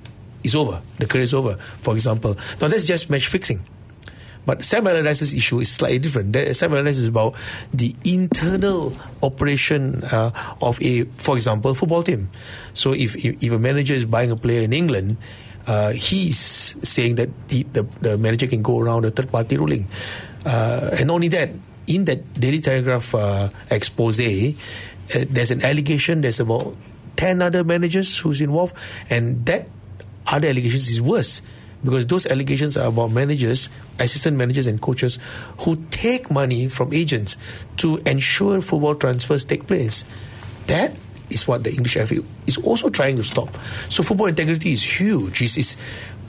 is 0.43 0.55
over. 0.55 0.81
The 0.97 1.05
career 1.05 1.23
is 1.23 1.33
over. 1.33 1.55
For 1.55 1.93
example, 1.93 2.35
now 2.59 2.67
that's 2.67 2.87
just 2.87 3.09
match 3.09 3.27
fixing. 3.27 3.61
But 4.45 4.63
Sam 4.63 4.87
Allardyce's 4.87 5.33
issue 5.33 5.59
is 5.59 5.69
slightly 5.69 5.99
different. 5.99 6.35
Sam 6.55 6.73
Allardyce 6.73 6.97
is 6.97 7.07
about 7.07 7.35
the 7.73 7.95
internal 8.03 8.93
operation 9.21 10.03
uh, 10.05 10.31
of 10.61 10.81
a, 10.81 11.03
for 11.21 11.35
example, 11.35 11.75
football 11.75 12.01
team. 12.01 12.29
So 12.73 12.93
if, 12.93 13.15
if, 13.23 13.43
if 13.43 13.51
a 13.51 13.59
manager 13.59 13.93
is 13.93 14.05
buying 14.05 14.31
a 14.31 14.35
player 14.35 14.61
in 14.61 14.73
England, 14.73 15.17
uh, 15.67 15.91
he's 15.91 16.39
saying 16.39 17.15
that 17.15 17.29
the, 17.49 17.63
the, 17.73 17.83
the, 18.01 18.17
manager 18.17 18.47
can 18.47 18.63
go 18.63 18.79
around 18.79 19.05
a 19.05 19.11
third 19.11 19.31
party 19.31 19.57
ruling. 19.57 19.87
Uh, 20.43 20.89
and 20.99 21.11
only 21.11 21.27
that, 21.27 21.49
in 21.85 22.05
that 22.05 22.33
Daily 22.33 22.61
Telegraph 22.61 23.13
uh, 23.13 23.49
expose, 23.69 24.19
uh, 25.15 25.25
there's 25.29 25.51
an 25.51 25.63
allegation, 25.63 26.21
there's 26.21 26.39
about 26.39 26.75
10 27.17 27.41
other 27.41 27.63
managers 27.63 28.17
who's 28.19 28.41
involved, 28.41 28.75
and 29.09 29.45
that 29.45 29.67
other 30.27 30.47
allegations 30.47 30.89
is 30.89 31.01
worse 31.01 31.41
because 31.83 32.05
those 32.07 32.25
allegations 32.27 32.77
are 32.77 32.87
about 32.87 33.11
managers, 33.11 33.69
assistant 33.99 34.37
managers, 34.37 34.67
and 34.67 34.81
coaches 34.81 35.19
who 35.59 35.75
take 35.89 36.29
money 36.29 36.67
from 36.67 36.93
agents 36.93 37.37
to 37.77 37.97
ensure 38.05 38.61
football 38.61 38.95
transfers 38.95 39.43
take 39.43 39.65
place. 39.67 40.05
That 40.67 40.95
is 41.29 41.47
what 41.47 41.63
the 41.63 41.71
English 41.71 41.95
FA 41.95 42.21
is 42.45 42.57
also 42.57 42.89
trying 42.89 43.15
to 43.15 43.23
stop. 43.23 43.53
So 43.89 44.03
football 44.03 44.27
integrity 44.27 44.73
is 44.73 44.99
huge. 44.99 45.41
It's, 45.41 45.57
it's 45.57 45.77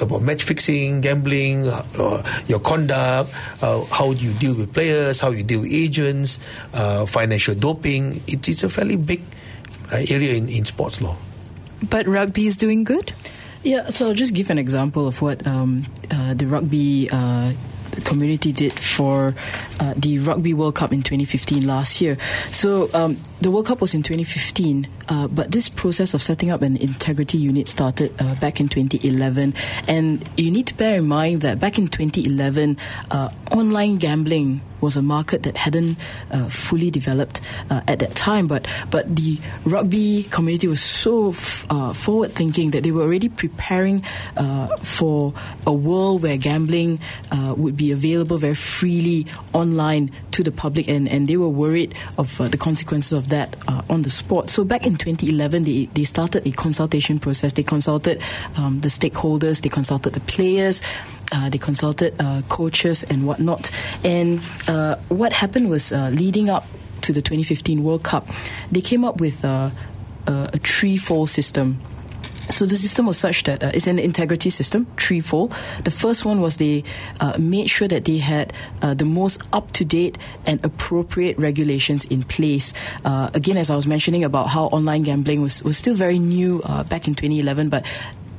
about 0.02 0.22
match 0.22 0.42
fixing, 0.42 1.00
gambling, 1.00 1.68
uh, 1.68 2.22
your 2.46 2.60
conduct, 2.60 3.32
uh, 3.62 3.82
how 3.84 4.12
do 4.12 4.24
you 4.24 4.32
deal 4.34 4.54
with 4.54 4.72
players, 4.72 5.20
how 5.20 5.30
you 5.30 5.42
deal 5.42 5.60
with 5.60 5.72
agents, 5.72 6.38
uh, 6.74 7.06
financial 7.06 7.54
doping. 7.54 8.22
It, 8.26 8.48
it's 8.48 8.62
a 8.62 8.68
fairly 8.68 8.96
big 8.96 9.22
uh, 9.92 9.96
area 10.08 10.34
in, 10.34 10.48
in 10.48 10.64
sports 10.64 11.00
law. 11.00 11.16
But 11.88 12.06
rugby 12.06 12.46
is 12.46 12.56
doing 12.56 12.84
good? 12.84 13.12
Yeah, 13.64 13.90
so 13.90 14.08
I'll 14.08 14.14
just 14.14 14.34
give 14.34 14.50
an 14.50 14.58
example 14.58 15.06
of 15.06 15.22
what 15.22 15.46
um, 15.46 15.84
uh, 16.10 16.34
the 16.34 16.46
rugby 16.46 17.08
uh, 17.10 17.52
community 18.04 18.52
did 18.52 18.72
for 18.72 19.34
uh, 19.80 19.94
the 19.96 20.18
Rugby 20.18 20.54
World 20.54 20.74
Cup 20.74 20.92
in 20.92 21.02
2015 21.02 21.66
last 21.66 22.00
year. 22.00 22.16
So 22.50 22.88
um, 22.94 23.16
the 23.40 23.50
World 23.50 23.66
Cup 23.66 23.80
was 23.80 23.94
in 23.94 24.02
2015, 24.02 24.86
uh, 25.08 25.28
but 25.28 25.50
this 25.50 25.68
process 25.68 26.14
of 26.14 26.22
setting 26.22 26.50
up 26.50 26.62
an 26.62 26.76
integrity 26.76 27.38
unit 27.38 27.66
started 27.66 28.14
uh, 28.20 28.34
back 28.36 28.60
in 28.60 28.68
2011. 28.68 29.54
And 29.88 30.28
you 30.36 30.50
need 30.50 30.66
to 30.68 30.74
bear 30.74 30.98
in 30.98 31.06
mind 31.06 31.40
that 31.42 31.58
back 31.58 31.78
in 31.78 31.88
2011, 31.88 32.76
uh, 33.10 33.30
online 33.50 33.96
gambling 33.96 34.60
was 34.80 34.96
a 34.96 35.02
market 35.02 35.44
that 35.44 35.56
hadn't 35.56 35.96
uh, 36.32 36.48
fully 36.48 36.90
developed 36.90 37.40
at 37.70 38.00
that 38.00 38.16
time. 38.16 38.48
But 38.48 38.66
but 38.90 39.14
the 39.14 39.38
rugby 39.64 40.24
community 40.24 40.66
was 40.66 40.82
so 40.82 41.28
f- 41.28 41.64
forward 41.94 42.32
thinking 42.32 42.72
that 42.72 42.82
they 42.82 42.90
were 42.90 43.02
already 43.02 43.28
preparing 43.28 44.02
for 44.82 45.34
a 45.68 45.72
world 45.72 46.22
where 46.24 46.36
gambling 46.36 46.98
would 47.56 47.76
be 47.76 47.92
available 47.92 48.38
very 48.38 48.56
freely 48.56 49.26
online 49.62 50.10
to 50.32 50.42
the 50.42 50.52
public, 50.52 50.88
and, 50.88 51.08
and 51.08 51.28
they 51.28 51.36
were 51.36 51.48
worried 51.48 51.94
of 52.18 52.40
uh, 52.40 52.48
the 52.48 52.58
consequences 52.58 53.12
of 53.12 53.28
that 53.28 53.56
on 53.88 54.02
the 54.02 54.10
sport. 54.10 54.48
So 54.48 54.64
back 54.64 54.86
in 54.86 54.96
2011, 54.96 55.64
they, 55.64 55.86
they 55.94 56.04
started 56.04 56.46
a 56.46 56.52
consultation 56.52 57.18
process. 57.18 57.52
They 57.52 57.62
consulted 57.62 58.20
um, 58.56 58.80
the 58.80 58.88
stakeholders, 58.88 59.62
they 59.62 59.68
consulted 59.68 60.12
the 60.14 60.20
players. 60.20 60.82
Uh, 61.32 61.48
they 61.48 61.56
consulted 61.56 62.14
uh, 62.20 62.42
coaches 62.50 63.04
and 63.04 63.26
whatnot. 63.26 63.70
And 64.04 64.40
uh, 64.68 64.96
what 65.08 65.32
happened 65.32 65.70
was 65.70 65.90
uh, 65.90 66.10
leading 66.12 66.50
up 66.50 66.66
to 67.02 67.12
the 67.12 67.22
2015 67.22 67.82
World 67.82 68.02
Cup, 68.02 68.28
they 68.70 68.82
came 68.82 69.02
up 69.02 69.18
with 69.18 69.42
uh, 69.44 69.70
a 70.26 70.58
threefold 70.58 71.30
system. 71.30 71.80
So 72.52 72.66
the 72.66 72.76
system 72.76 73.06
was 73.06 73.16
such 73.16 73.44
that 73.44 73.64
uh, 73.64 73.70
it's 73.72 73.86
an 73.86 73.98
integrity 73.98 74.50
system, 74.50 74.86
threefold. 74.98 75.54
The 75.84 75.90
first 75.90 76.26
one 76.26 76.42
was 76.42 76.58
they 76.58 76.84
uh, 77.18 77.38
made 77.38 77.70
sure 77.70 77.88
that 77.88 78.04
they 78.04 78.18
had 78.18 78.52
uh, 78.82 78.92
the 78.92 79.06
most 79.06 79.42
up 79.54 79.72
to 79.72 79.84
date 79.84 80.18
and 80.44 80.62
appropriate 80.62 81.38
regulations 81.38 82.04
in 82.04 82.22
place. 82.22 82.74
Uh, 83.04 83.30
again, 83.32 83.56
as 83.56 83.70
I 83.70 83.76
was 83.76 83.86
mentioning 83.86 84.22
about 84.22 84.48
how 84.48 84.66
online 84.66 85.02
gambling 85.02 85.40
was, 85.40 85.62
was 85.64 85.78
still 85.78 85.94
very 85.94 86.18
new 86.18 86.60
back 86.88 87.08
in 87.08 87.14
2011, 87.14 87.70
but 87.70 87.86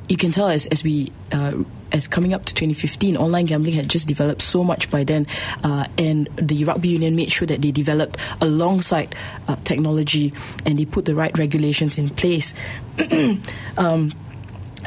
you 0.08 0.16
can 0.16 0.30
tell 0.30 0.48
as, 0.48 0.66
as 0.66 0.84
we 0.84 1.10
uh, 1.32 1.52
as 1.92 2.08
coming 2.08 2.34
up 2.34 2.44
to 2.44 2.54
2015 2.54 3.16
online 3.16 3.46
gambling 3.46 3.74
had 3.74 3.88
just 3.88 4.08
developed 4.08 4.42
so 4.42 4.64
much 4.64 4.90
by 4.90 5.04
then 5.04 5.26
uh, 5.62 5.86
and 5.96 6.28
the 6.36 6.64
rugby 6.64 6.88
union 6.88 7.16
made 7.16 7.30
sure 7.30 7.46
that 7.46 7.62
they 7.62 7.70
developed 7.70 8.16
alongside 8.40 9.14
uh, 9.48 9.56
technology 9.64 10.32
and 10.66 10.78
they 10.78 10.84
put 10.84 11.04
the 11.04 11.14
right 11.14 11.36
regulations 11.38 11.96
in 11.96 12.08
place 12.08 12.52
um, 13.78 14.12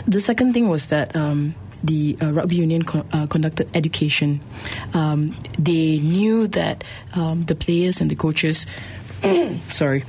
the 0.05 0.19
second 0.19 0.53
thing 0.53 0.69
was 0.69 0.89
that 0.89 1.15
um, 1.15 1.55
the 1.83 2.17
uh, 2.21 2.31
rugby 2.31 2.55
union 2.55 2.83
co- 2.83 3.05
uh, 3.11 3.27
conducted 3.27 3.69
education. 3.75 4.41
Um, 4.93 5.35
they 5.57 5.99
knew 5.99 6.47
that 6.47 6.83
um, 7.15 7.45
the 7.45 7.55
players 7.55 8.01
and 8.01 8.09
the 8.09 8.15
coaches, 8.15 8.65
sorry, 9.69 10.03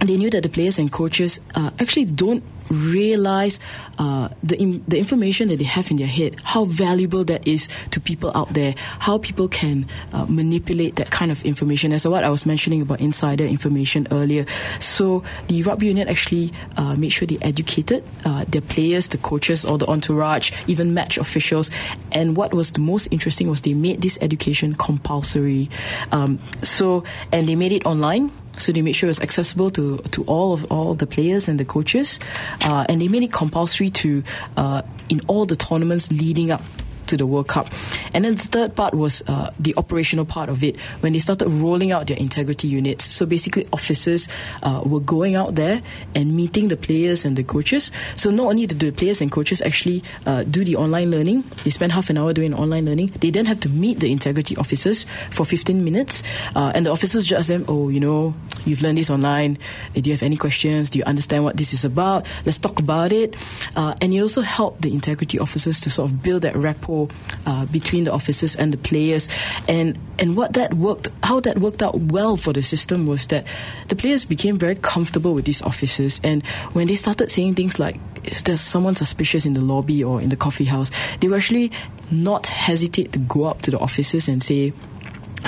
they 0.00 0.16
knew 0.16 0.30
that 0.30 0.42
the 0.42 0.48
players 0.48 0.78
and 0.78 0.90
coaches 0.90 1.40
uh, 1.54 1.70
actually 1.78 2.06
don't 2.06 2.42
realize 2.70 3.58
uh, 3.98 4.28
the 4.42 4.80
the 4.88 4.98
information 4.98 5.48
that 5.48 5.58
they 5.58 5.64
have 5.64 5.90
in 5.90 5.96
their 5.96 6.06
head, 6.06 6.36
how 6.44 6.64
valuable 6.64 7.24
that 7.24 7.46
is 7.46 7.68
to 7.90 8.00
people 8.00 8.30
out 8.34 8.54
there, 8.54 8.74
how 9.00 9.18
people 9.18 9.48
can 9.48 9.86
uh, 10.12 10.24
manipulate 10.28 10.96
that 10.96 11.10
kind 11.10 11.30
of 11.30 11.42
information. 11.44 11.92
As 11.92 12.06
what 12.06 12.24
I 12.24 12.30
was 12.30 12.46
mentioning 12.46 12.80
about 12.82 13.00
insider 13.00 13.44
information 13.44 14.06
earlier. 14.10 14.46
So 14.78 15.22
the 15.48 15.62
rugby 15.62 15.86
union 15.86 16.08
actually 16.08 16.52
uh, 16.76 16.94
made 16.96 17.10
sure 17.10 17.26
they 17.26 17.38
educated 17.42 18.04
uh, 18.24 18.44
their 18.48 18.62
players, 18.62 19.08
the 19.08 19.18
coaches, 19.18 19.64
or 19.64 19.78
the 19.78 19.86
entourage, 19.86 20.52
even 20.66 20.94
match 20.94 21.18
officials. 21.18 21.70
And 22.12 22.36
what 22.36 22.54
was 22.54 22.72
the 22.72 22.80
most 22.80 23.08
interesting 23.10 23.48
was 23.50 23.62
they 23.62 23.74
made 23.74 24.02
this 24.02 24.18
education 24.20 24.74
compulsory. 24.74 25.68
Um, 26.12 26.38
so 26.62 27.04
and 27.32 27.48
they 27.48 27.56
made 27.56 27.72
it 27.72 27.86
online 27.86 28.30
so 28.60 28.72
they 28.72 28.82
made 28.82 28.92
sure 28.92 29.08
it 29.08 29.10
was 29.10 29.20
accessible 29.20 29.70
to, 29.70 29.98
to 29.98 30.24
all 30.24 30.52
of 30.52 30.70
all 30.70 30.94
the 30.94 31.06
players 31.06 31.48
and 31.48 31.58
the 31.58 31.64
coaches, 31.64 32.20
uh, 32.64 32.84
and 32.88 33.00
they 33.00 33.08
made 33.08 33.22
it 33.22 33.32
compulsory 33.32 33.90
to 33.90 34.22
uh, 34.56 34.82
in 35.08 35.20
all 35.26 35.46
the 35.46 35.56
tournaments 35.56 36.10
leading 36.12 36.50
up 36.50 36.62
to 37.10 37.16
the 37.16 37.26
World 37.26 37.48
Cup. 37.48 37.68
And 38.14 38.24
then 38.24 38.36
the 38.36 38.44
third 38.44 38.74
part 38.74 38.94
was 38.94 39.22
uh, 39.28 39.52
the 39.58 39.74
operational 39.76 40.24
part 40.24 40.48
of 40.48 40.64
it 40.64 40.80
when 41.00 41.12
they 41.12 41.18
started 41.18 41.48
rolling 41.48 41.92
out 41.92 42.06
their 42.06 42.16
integrity 42.16 42.68
units. 42.68 43.04
So 43.04 43.26
basically, 43.26 43.66
officers 43.72 44.28
uh, 44.62 44.82
were 44.84 45.00
going 45.00 45.34
out 45.34 45.54
there 45.54 45.82
and 46.14 46.34
meeting 46.34 46.68
the 46.68 46.76
players 46.76 47.24
and 47.24 47.36
the 47.36 47.44
coaches. 47.44 47.90
So 48.16 48.30
not 48.30 48.46
only 48.46 48.66
did 48.66 48.80
the 48.80 48.90
players 48.92 49.20
and 49.20 49.30
coaches 49.30 49.60
actually 49.60 50.02
uh, 50.26 50.44
do 50.44 50.64
the 50.64 50.76
online 50.76 51.10
learning, 51.10 51.44
they 51.64 51.70
spent 51.70 51.92
half 51.92 52.10
an 52.10 52.18
hour 52.18 52.32
doing 52.32 52.54
online 52.54 52.86
learning. 52.86 53.12
They 53.20 53.30
then 53.30 53.46
have 53.46 53.60
to 53.60 53.68
meet 53.68 54.00
the 54.00 54.10
integrity 54.10 54.56
officers 54.56 55.04
for 55.30 55.44
15 55.44 55.84
minutes, 55.84 56.22
uh, 56.54 56.72
and 56.74 56.86
the 56.86 56.90
officers 56.90 57.26
just 57.26 57.38
ask 57.38 57.48
them, 57.48 57.64
"Oh, 57.68 57.88
you 57.88 58.00
know, 58.00 58.34
you've 58.64 58.82
learned 58.82 58.98
this 58.98 59.10
online. 59.10 59.58
Do 59.94 60.08
you 60.08 60.14
have 60.14 60.22
any 60.22 60.36
questions? 60.36 60.90
Do 60.90 60.98
you 60.98 61.04
understand 61.04 61.44
what 61.44 61.56
this 61.56 61.72
is 61.72 61.84
about? 61.84 62.26
Let's 62.46 62.58
talk 62.58 62.78
about 62.78 63.12
it." 63.12 63.34
Uh, 63.74 63.94
and 64.00 64.14
it 64.14 64.20
also 64.20 64.40
helped 64.40 64.82
the 64.82 64.92
integrity 64.92 65.38
officers 65.38 65.80
to 65.80 65.90
sort 65.90 66.10
of 66.10 66.22
build 66.22 66.42
that 66.42 66.54
rapport 66.56 66.99
uh, 67.46 67.66
between 67.66 68.04
the 68.04 68.12
officers 68.12 68.56
and 68.56 68.72
the 68.72 68.78
players. 68.78 69.28
And 69.68 69.98
and 70.18 70.36
what 70.36 70.54
that 70.54 70.74
worked, 70.74 71.08
how 71.22 71.40
that 71.40 71.58
worked 71.58 71.82
out 71.82 71.98
well 71.98 72.36
for 72.36 72.52
the 72.52 72.62
system 72.62 73.06
was 73.06 73.26
that 73.28 73.46
the 73.88 73.96
players 73.96 74.24
became 74.24 74.58
very 74.58 74.74
comfortable 74.74 75.34
with 75.34 75.44
these 75.44 75.62
officers. 75.62 76.20
And 76.22 76.46
when 76.72 76.86
they 76.86 76.94
started 76.96 77.30
saying 77.30 77.54
things 77.54 77.78
like, 77.78 77.98
"Is 78.24 78.42
there 78.42 78.56
someone 78.56 78.94
suspicious 78.94 79.46
in 79.46 79.54
the 79.54 79.60
lobby 79.60 80.02
or 80.04 80.20
in 80.20 80.28
the 80.28 80.36
coffee 80.36 80.66
house?" 80.66 80.90
they 81.20 81.28
were 81.28 81.36
actually 81.36 81.70
not 82.10 82.46
hesitate 82.46 83.12
to 83.12 83.18
go 83.20 83.44
up 83.44 83.62
to 83.62 83.70
the 83.70 83.78
officers 83.78 84.28
and 84.28 84.42
say, 84.42 84.72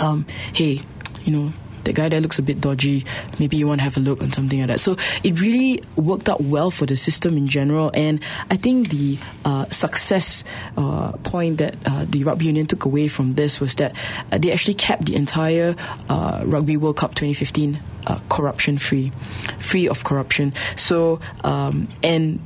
um, 0.01 0.25
"Hey, 0.55 0.81
you 1.25 1.33
know, 1.33 1.53
the 1.85 1.93
guy 1.93 2.09
there 2.09 2.21
looks 2.21 2.39
a 2.39 2.43
bit 2.43 2.61
dodgy. 2.61 3.05
Maybe 3.39 3.57
you 3.57 3.67
want 3.67 3.81
to 3.81 3.85
have 3.85 3.97
a 3.97 4.01
look 4.01 4.23
on 4.23 4.31
something 4.31 4.61
like 4.61 4.69
that. 4.69 4.81
So 4.81 4.97
it 5.23 5.41
really 5.41 5.83
worked 5.97 6.29
out 6.29 6.41
well 6.41 6.71
for 6.71 6.87
the 6.87 6.97
system 6.97 7.37
in 7.37 7.47
general. 7.47 7.91
And 7.95 8.21
I 8.51 8.57
think 8.57 8.91
the 8.91 9.19
uh, 9.45 9.67
success 9.67 10.45
uh, 10.77 11.13
point 11.25 11.59
that 11.59 11.77
uh, 11.87 12.07
the 12.09 12.25
Rugby 12.25 12.47
Union 12.47 12.67
took 12.67 12.85
away 12.85 13.09
from 13.09 13.33
this 13.33 13.61
was 13.61 13.75
that 13.77 13.97
uh, 14.31 14.39
they 14.39 14.53
actually 14.53 14.75
kept 14.75 15.07
the 15.07 15.17
entire 15.17 15.75
uh, 16.09 16.43
Rugby 16.45 16.77
World 16.77 16.97
Cup 16.97 17.15
2015 17.15 17.81
uh, 18.07 18.19
corruption 18.29 18.79
free, 18.79 19.11
free 19.59 19.89
of 19.89 20.05
corruption. 20.05 20.53
So, 20.77 21.21
um, 21.45 21.89
and 22.03 22.41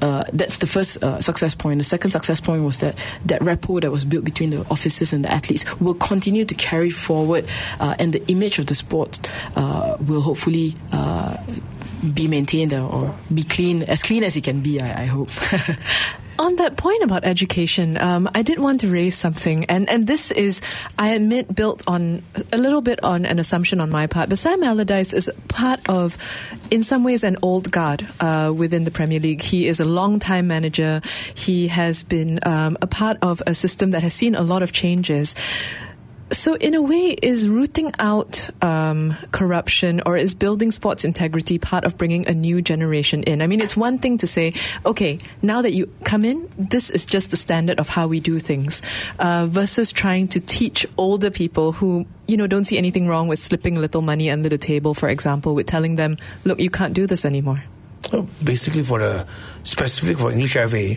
uh, 0.00 0.24
that's 0.32 0.58
the 0.58 0.66
first 0.66 1.02
uh, 1.02 1.20
success 1.20 1.54
point. 1.54 1.78
The 1.78 1.84
second 1.84 2.10
success 2.10 2.40
point 2.40 2.64
was 2.64 2.78
that 2.78 2.96
that 3.26 3.42
rapport 3.42 3.80
that 3.80 3.90
was 3.90 4.04
built 4.04 4.24
between 4.24 4.50
the 4.50 4.60
officers 4.70 5.12
and 5.12 5.24
the 5.24 5.32
athletes 5.32 5.64
will 5.80 5.94
continue 5.94 6.44
to 6.44 6.54
carry 6.54 6.90
forward, 6.90 7.46
uh, 7.78 7.94
and 7.98 8.12
the 8.12 8.26
image 8.28 8.58
of 8.58 8.66
the 8.66 8.74
sport 8.74 9.20
uh, 9.56 9.96
will 10.00 10.20
hopefully 10.20 10.74
uh, 10.92 11.36
be 12.14 12.28
maintained 12.28 12.72
or 12.72 13.14
be 13.32 13.42
clean, 13.42 13.82
as 13.84 14.02
clean 14.02 14.24
as 14.24 14.36
it 14.36 14.44
can 14.44 14.60
be. 14.60 14.80
I, 14.80 15.02
I 15.02 15.06
hope. 15.06 15.30
on 16.40 16.56
that 16.56 16.78
point 16.78 17.02
about 17.02 17.24
education, 17.24 17.98
um, 17.98 18.28
I 18.34 18.40
did 18.40 18.58
want 18.58 18.80
to 18.80 18.88
raise 18.88 19.14
something, 19.14 19.66
and, 19.66 19.88
and 19.90 20.06
this 20.06 20.30
is, 20.30 20.62
I 20.98 21.10
admit, 21.10 21.54
built 21.54 21.84
on 21.86 22.22
a 22.50 22.56
little 22.56 22.80
bit 22.80 23.04
on 23.04 23.26
an 23.26 23.38
assumption 23.38 23.78
on 23.78 23.90
my 23.90 24.06
part. 24.06 24.30
But 24.30 24.38
Sam 24.38 24.62
Allardyce 24.62 25.12
is 25.12 25.30
part 25.48 25.80
of, 25.88 26.16
in 26.70 26.82
some 26.82 27.04
ways, 27.04 27.24
an 27.24 27.36
old 27.42 27.70
guard 27.70 28.06
uh, 28.20 28.52
within 28.56 28.84
the 28.84 28.90
Premier 28.90 29.20
League. 29.20 29.42
He 29.42 29.68
is 29.68 29.80
a 29.80 29.84
long-time 29.84 30.48
manager. 30.48 31.02
He 31.34 31.68
has 31.68 32.02
been 32.02 32.40
um, 32.42 32.78
a 32.80 32.86
part 32.86 33.18
of 33.20 33.42
a 33.46 33.54
system 33.54 33.90
that 33.90 34.02
has 34.02 34.14
seen 34.14 34.34
a 34.34 34.42
lot 34.42 34.62
of 34.62 34.72
changes. 34.72 35.34
So, 36.32 36.54
in 36.54 36.74
a 36.74 36.82
way, 36.82 37.16
is 37.20 37.48
rooting 37.48 37.92
out 37.98 38.48
um, 38.62 39.16
corruption 39.32 40.00
or 40.06 40.16
is 40.16 40.32
building 40.32 40.70
sports 40.70 41.04
integrity 41.04 41.58
part 41.58 41.84
of 41.84 41.98
bringing 41.98 42.28
a 42.28 42.32
new 42.32 42.62
generation 42.62 43.24
in? 43.24 43.42
I 43.42 43.48
mean, 43.48 43.60
it's 43.60 43.76
one 43.76 43.98
thing 43.98 44.16
to 44.18 44.28
say, 44.28 44.54
okay, 44.86 45.18
now 45.42 45.60
that 45.62 45.72
you 45.72 45.92
come 46.04 46.24
in, 46.24 46.48
this 46.56 46.88
is 46.90 47.04
just 47.04 47.32
the 47.32 47.36
standard 47.36 47.80
of 47.80 47.88
how 47.88 48.06
we 48.06 48.20
do 48.20 48.38
things, 48.38 48.80
uh, 49.18 49.46
versus 49.50 49.90
trying 49.90 50.28
to 50.28 50.38
teach 50.38 50.86
older 50.96 51.32
people 51.32 51.72
who, 51.72 52.06
you 52.28 52.36
know, 52.36 52.46
don't 52.46 52.64
see 52.64 52.78
anything 52.78 53.08
wrong 53.08 53.26
with 53.26 53.40
slipping 53.40 53.76
a 53.76 53.80
little 53.80 54.02
money 54.02 54.30
under 54.30 54.48
the 54.48 54.58
table, 54.58 54.94
for 54.94 55.08
example, 55.08 55.56
with 55.56 55.66
telling 55.66 55.96
them, 55.96 56.16
look, 56.44 56.60
you 56.60 56.70
can't 56.70 56.94
do 56.94 57.08
this 57.08 57.24
anymore. 57.24 57.64
Well, 58.12 58.28
basically, 58.44 58.84
for 58.84 59.00
the 59.00 59.26
specific 59.64 60.20
for 60.20 60.30
English 60.30 60.52
FA, 60.52 60.96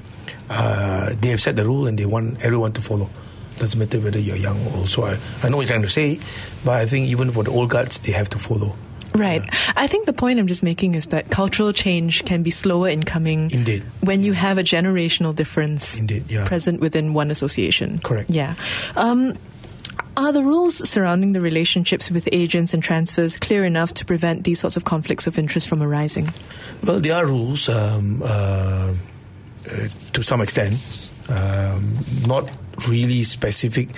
uh, 0.51 1.15
they 1.19 1.29
have 1.29 1.41
set 1.41 1.55
the 1.55 1.65
rule 1.65 1.87
and 1.87 1.97
they 1.97 2.05
want 2.05 2.45
everyone 2.45 2.73
to 2.73 2.81
follow 2.83 3.09
doesn't 3.59 3.79
matter 3.79 3.99
whether 3.99 4.19
you're 4.19 4.35
young 4.35 4.59
or 4.67 4.77
old. 4.77 4.89
So 4.89 5.03
I, 5.03 5.17
I 5.43 5.49
know 5.49 5.57
what 5.57 5.63
you're 5.63 5.69
trying 5.69 5.83
to 5.83 5.89
say, 5.89 6.19
but 6.65 6.81
I 6.81 6.85
think 6.85 7.09
even 7.09 7.31
for 7.31 7.43
the 7.43 7.51
old 7.51 7.69
guards, 7.69 7.99
they 7.99 8.11
have 8.11 8.29
to 8.29 8.39
follow. 8.39 8.75
Right. 9.15 9.43
I 9.75 9.85
think 9.85 10.07
the 10.07 10.13
point 10.13 10.39
I'm 10.39 10.47
just 10.47 10.63
making 10.63 10.95
is 10.95 11.07
that 11.07 11.29
cultural 11.29 11.71
change 11.71 12.25
can 12.25 12.41
be 12.41 12.49
slower 12.49 12.89
in 12.89 13.03
coming 13.03 13.51
Indeed. 13.51 13.83
when 14.01 14.23
you 14.23 14.33
have 14.33 14.57
a 14.57 14.63
generational 14.63 15.35
difference 15.35 15.99
Indeed, 15.99 16.31
yeah. 16.31 16.47
present 16.47 16.79
within 16.79 17.13
one 17.13 17.29
association. 17.29 17.99
Correct. 17.99 18.31
Yeah. 18.31 18.55
Um, 18.95 19.35
are 20.17 20.31
the 20.31 20.43
rules 20.43 20.87
surrounding 20.87 21.33
the 21.33 21.41
relationships 21.41 22.09
with 22.09 22.27
agents 22.31 22.73
and 22.73 22.83
transfers 22.83 23.37
clear 23.37 23.65
enough 23.65 23.93
to 23.95 24.05
prevent 24.05 24.43
these 24.43 24.59
sorts 24.59 24.77
of 24.77 24.83
conflicts 24.83 25.27
of 25.27 25.37
interest 25.37 25.67
from 25.67 25.81
arising? 25.81 26.29
Well, 26.83 26.99
there 26.99 27.15
are 27.15 27.25
rules 27.25 27.69
um, 27.69 28.21
uh, 28.23 28.25
uh, 28.25 28.93
to 30.13 30.21
some 30.21 30.41
extent, 30.41 30.75
um, 31.29 31.97
not 32.27 32.49
really 32.88 33.23
specific 33.23 33.89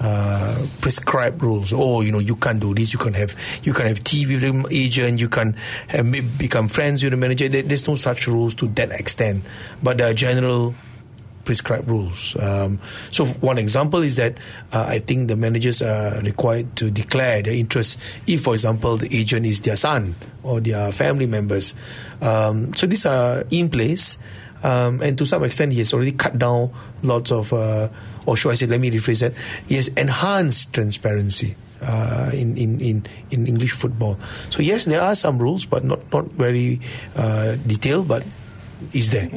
uh, 0.00 0.66
prescribed 0.80 1.42
rules. 1.42 1.72
Oh, 1.72 2.00
you 2.00 2.12
know, 2.12 2.18
you 2.18 2.36
can't 2.36 2.60
do 2.60 2.74
this. 2.74 2.92
You 2.92 2.98
can 2.98 3.14
have 3.14 3.34
you 3.62 3.72
can 3.72 3.86
have 3.86 4.02
tea 4.02 4.26
with 4.26 4.42
the 4.42 4.66
agent. 4.70 5.20
You 5.20 5.28
can 5.28 5.56
have, 5.88 6.38
become 6.38 6.68
friends 6.68 7.02
with 7.02 7.12
the 7.12 7.16
manager. 7.16 7.48
There, 7.48 7.62
there's 7.62 7.88
no 7.88 7.94
such 7.94 8.26
rules 8.26 8.54
to 8.56 8.68
that 8.68 8.92
extent, 8.92 9.44
but 9.82 9.98
there 9.98 10.10
are 10.10 10.14
general 10.14 10.74
prescribed 11.44 11.88
rules. 11.88 12.36
Um, 12.40 12.80
so 13.10 13.26
one 13.26 13.58
example 13.58 14.00
is 14.00 14.16
that 14.16 14.38
uh, 14.72 14.86
I 14.88 14.98
think 14.98 15.28
the 15.28 15.36
managers 15.36 15.82
are 15.82 16.20
required 16.22 16.74
to 16.76 16.90
declare 16.90 17.42
their 17.42 17.54
interest 17.54 17.98
if, 18.26 18.42
for 18.42 18.54
example, 18.54 18.96
the 18.96 19.14
agent 19.16 19.46
is 19.46 19.60
their 19.60 19.76
son 19.76 20.14
or 20.42 20.60
their 20.60 20.90
family 20.92 21.26
members. 21.26 21.74
Um, 22.20 22.74
so 22.74 22.86
these 22.86 23.06
are 23.06 23.44
in 23.50 23.68
place. 23.68 24.18
Um, 24.62 25.02
and 25.02 25.18
to 25.18 25.26
some 25.26 25.44
extent, 25.44 25.72
he 25.72 25.78
has 25.80 25.92
already 25.92 26.12
cut 26.12 26.38
down 26.38 26.72
lots 27.02 27.30
of, 27.30 27.52
uh, 27.52 27.88
or 28.26 28.36
should 28.36 28.50
I 28.50 28.54
say, 28.54 28.66
let 28.66 28.80
me 28.80 28.90
rephrase 28.90 29.20
that, 29.20 29.34
he 29.68 29.76
has 29.76 29.88
enhanced 29.88 30.72
transparency. 30.72 31.56
Uh, 31.82 32.30
in, 32.32 32.56
in, 32.56 32.80
in, 32.80 33.04
in 33.30 33.46
English 33.46 33.72
football. 33.72 34.18
So, 34.48 34.62
yes, 34.62 34.86
there 34.86 35.02
are 35.02 35.14
some 35.14 35.36
rules, 35.36 35.66
but 35.66 35.84
not, 35.84 36.00
not 36.14 36.24
very 36.30 36.80
uh, 37.14 37.56
detailed, 37.66 38.08
but 38.08 38.24
is 38.94 39.10
there. 39.10 39.28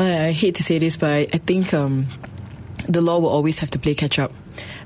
I, 0.00 0.26
I, 0.26 0.32
hate 0.32 0.56
to 0.56 0.64
say 0.64 0.78
this, 0.78 0.96
but 0.96 1.12
I, 1.12 1.18
I 1.32 1.38
think 1.38 1.72
um, 1.72 2.08
the 2.88 3.00
law 3.00 3.20
will 3.20 3.28
always 3.28 3.60
have 3.60 3.70
to 3.72 3.78
play 3.78 3.94
catch 3.94 4.18
up 4.18 4.32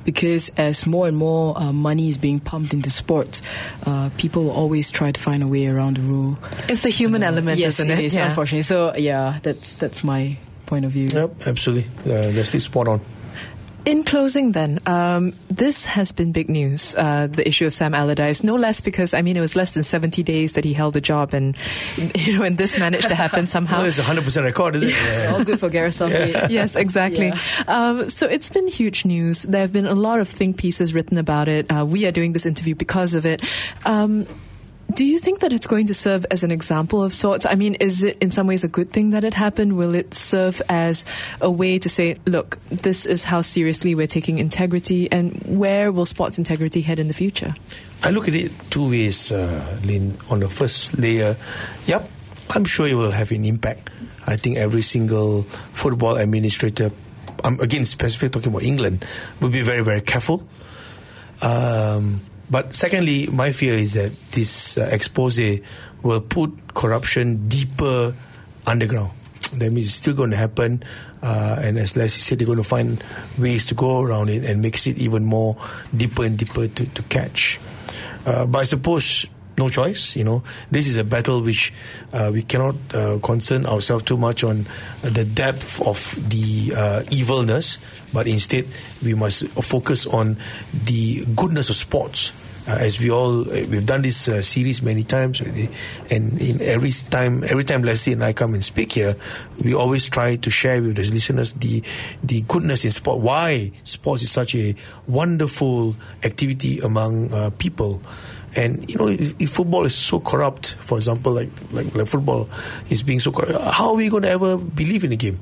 because 0.06 0.50
as 0.56 0.86
more 0.86 1.08
and 1.08 1.16
more 1.16 1.58
uh, 1.58 1.72
money 1.72 2.08
is 2.08 2.16
being 2.16 2.40
pumped 2.40 2.72
into 2.72 2.88
sports, 2.88 3.42
uh, 3.84 4.08
people 4.16 4.44
will 4.44 4.52
always 4.52 4.90
try 4.90 5.10
to 5.10 5.20
find 5.20 5.42
a 5.42 5.46
way 5.46 5.66
around 5.66 5.98
the 5.98 6.02
rule. 6.02 6.38
It's 6.68 6.84
the 6.84 6.90
human 6.90 7.22
uh, 7.22 7.26
element, 7.26 7.58
yes, 7.58 7.80
isn't 7.80 7.90
it? 7.90 7.98
it 7.98 8.04
is, 8.06 8.16
yeah. 8.16 8.28
unfortunately. 8.28 8.62
So 8.62 8.94
yeah, 8.96 9.40
that's 9.42 9.74
that's 9.74 10.04
my 10.04 10.38
point 10.66 10.84
of 10.84 10.92
view. 10.92 11.08
Yep, 11.08 11.46
absolutely. 11.46 11.88
Uh, 12.00 12.30
that's 12.32 12.50
the 12.50 12.60
spot 12.60 12.88
on. 12.88 13.00
In 13.86 14.02
closing, 14.02 14.50
then, 14.50 14.80
um, 14.86 15.32
this 15.46 15.84
has 15.84 16.10
been 16.10 16.32
big 16.32 16.50
news, 16.50 16.96
uh, 16.96 17.28
the 17.28 17.46
issue 17.46 17.66
of 17.66 17.72
Sam 17.72 17.94
Allardyce, 17.94 18.42
no 18.42 18.56
less 18.56 18.80
because, 18.80 19.14
I 19.14 19.22
mean, 19.22 19.36
it 19.36 19.40
was 19.40 19.54
less 19.54 19.74
than 19.74 19.84
70 19.84 20.24
days 20.24 20.54
that 20.54 20.64
he 20.64 20.72
held 20.72 20.94
the 20.94 21.00
job 21.00 21.32
and, 21.32 21.56
you 22.16 22.36
know, 22.36 22.42
and 22.42 22.58
this 22.58 22.76
managed 22.80 23.06
to 23.06 23.14
happen 23.14 23.46
somehow. 23.56 23.76
well, 23.76 23.86
it's 23.86 24.00
a 24.00 24.02
100% 24.02 24.42
record, 24.42 24.74
isn't 24.74 24.88
it? 24.88 24.92
Yeah. 24.92 25.32
All 25.32 25.44
good 25.44 25.60
for 25.60 25.68
Gareth 25.68 26.00
Yeah. 26.00 26.48
yes, 26.50 26.74
exactly. 26.74 27.28
Yeah. 27.28 27.38
Um, 27.68 28.10
so 28.10 28.26
it's 28.26 28.48
been 28.48 28.66
huge 28.66 29.04
news. 29.04 29.42
There 29.42 29.60
have 29.60 29.72
been 29.72 29.86
a 29.86 29.94
lot 29.94 30.18
of 30.18 30.28
think 30.28 30.58
pieces 30.58 30.92
written 30.92 31.16
about 31.16 31.46
it. 31.46 31.70
Uh, 31.70 31.86
we 31.86 32.06
are 32.06 32.12
doing 32.12 32.32
this 32.32 32.44
interview 32.44 32.74
because 32.74 33.14
of 33.14 33.24
it. 33.24 33.40
Um, 33.84 34.26
do 34.92 35.04
you 35.04 35.18
think 35.18 35.40
that 35.40 35.52
it's 35.52 35.66
going 35.66 35.86
to 35.86 35.94
serve 35.94 36.24
as 36.30 36.44
an 36.44 36.50
example 36.50 37.02
of 37.02 37.12
sorts? 37.12 37.44
I 37.44 37.54
mean, 37.54 37.74
is 37.74 38.02
it 38.02 38.16
in 38.20 38.30
some 38.30 38.46
ways 38.46 38.64
a 38.64 38.68
good 38.68 38.90
thing 38.90 39.10
that 39.10 39.24
it 39.24 39.34
happened? 39.34 39.76
Will 39.76 39.94
it 39.94 40.14
serve 40.14 40.62
as 40.68 41.04
a 41.40 41.50
way 41.50 41.78
to 41.78 41.88
say, 41.88 42.18
look, 42.26 42.58
this 42.68 43.04
is 43.04 43.24
how 43.24 43.40
seriously 43.40 43.94
we're 43.94 44.06
taking 44.06 44.38
integrity, 44.38 45.10
and 45.10 45.36
where 45.44 45.90
will 45.92 46.06
sports 46.06 46.38
integrity 46.38 46.80
head 46.80 46.98
in 46.98 47.08
the 47.08 47.14
future? 47.14 47.54
I 48.02 48.10
look 48.10 48.28
at 48.28 48.34
it 48.34 48.52
two 48.70 48.90
ways, 48.90 49.32
uh, 49.32 49.78
Lynn. 49.84 50.16
On 50.30 50.40
the 50.40 50.48
first 50.48 50.98
layer, 50.98 51.36
yep, 51.86 52.08
I'm 52.50 52.64
sure 52.64 52.86
it 52.86 52.94
will 52.94 53.10
have 53.10 53.32
an 53.32 53.44
impact. 53.44 53.90
I 54.26 54.36
think 54.36 54.56
every 54.56 54.82
single 54.82 55.42
football 55.72 56.16
administrator, 56.16 56.90
I'm 57.44 57.60
again 57.60 57.84
specifically 57.84 58.28
talking 58.30 58.52
about 58.52 58.62
England, 58.62 59.04
will 59.40 59.50
be 59.50 59.62
very, 59.62 59.82
very 59.82 60.00
careful. 60.00 60.46
Um, 61.42 62.20
but 62.50 62.72
secondly, 62.72 63.26
my 63.26 63.52
fear 63.52 63.74
is 63.74 63.94
that 63.94 64.12
this 64.32 64.78
uh, 64.78 64.88
expose 64.92 65.40
will 66.02 66.20
put 66.20 66.74
corruption 66.74 67.48
deeper 67.48 68.14
underground. 68.66 69.10
That 69.56 69.70
means 69.70 69.86
it's 69.86 69.94
still 69.94 70.14
going 70.14 70.30
to 70.30 70.36
happen, 70.36 70.82
uh, 71.22 71.60
and 71.62 71.78
as 71.78 71.96
Leslie 71.96 72.20
said, 72.20 72.38
they're 72.38 72.46
going 72.46 72.58
to 72.58 72.64
find 72.64 73.02
ways 73.38 73.66
to 73.66 73.74
go 73.74 74.00
around 74.00 74.28
it 74.28 74.44
and 74.44 74.60
makes 74.60 74.86
it 74.88 74.98
even 74.98 75.24
more 75.24 75.56
deeper 75.96 76.24
and 76.24 76.36
deeper 76.36 76.66
to, 76.66 76.86
to 76.86 77.02
catch. 77.04 77.60
Uh, 78.26 78.44
but 78.44 78.58
I 78.58 78.64
suppose 78.64 79.26
no 79.58 79.68
choice. 79.68 80.16
You 80.16 80.24
know, 80.24 80.42
this 80.70 80.86
is 80.86 80.96
a 80.96 81.04
battle 81.04 81.40
which 81.42 81.72
uh, 82.12 82.30
we 82.32 82.42
cannot 82.42 82.76
uh, 82.94 83.18
concern 83.22 83.66
ourselves 83.66 84.04
too 84.04 84.16
much 84.16 84.44
on 84.44 84.66
uh, 85.02 85.10
the 85.10 85.24
depth 85.24 85.80
of 85.86 86.14
the 86.28 86.72
uh, 86.76 87.02
evilness, 87.10 87.78
but 88.12 88.26
instead 88.26 88.66
we 89.04 89.14
must 89.14 89.48
focus 89.48 90.06
on 90.06 90.36
the 90.72 91.24
goodness 91.34 91.70
of 91.70 91.76
sports. 91.76 92.32
Uh, 92.68 92.78
as 92.80 92.98
we 92.98 93.12
all 93.12 93.42
uh, 93.42 93.64
we've 93.70 93.86
done 93.86 94.02
this 94.02 94.28
series 94.44 94.82
many 94.82 95.04
times 95.04 95.40
and 95.40 96.42
in 96.42 96.60
every 96.60 96.90
time 96.90 97.44
every 97.44 97.62
time 97.62 97.84
Leslie 97.84 98.12
and 98.12 98.24
I 98.24 98.32
come 98.32 98.54
and 98.54 98.64
speak 98.64 98.90
here, 98.90 99.14
we 99.62 99.72
always 99.72 100.10
try 100.10 100.34
to 100.34 100.50
share 100.50 100.82
with 100.82 100.96
the 100.96 101.02
listeners 101.02 101.52
the 101.54 101.80
the 102.24 102.42
goodness 102.42 102.84
in 102.84 102.90
sport. 102.90 103.20
Why 103.20 103.70
sports 103.84 104.22
is 104.22 104.32
such 104.32 104.56
a 104.56 104.74
wonderful 105.06 105.94
activity 106.24 106.80
among 106.80 107.52
people. 107.52 108.02
And 108.56 108.88
you 108.88 108.96
know, 108.96 109.08
if, 109.08 109.34
if, 109.38 109.50
football 109.50 109.84
is 109.84 109.94
so 109.94 110.18
corrupt, 110.18 110.76
for 110.80 110.96
example, 110.96 111.32
like, 111.32 111.50
like 111.72 111.94
like 111.94 112.06
football 112.06 112.48
is 112.88 113.02
being 113.02 113.20
so 113.20 113.30
corrupt, 113.30 113.60
how 113.60 113.90
are 113.90 113.96
we 113.96 114.08
going 114.08 114.22
to 114.22 114.30
ever 114.30 114.56
believe 114.56 115.04
in 115.04 115.10
the 115.10 115.16
game? 115.16 115.38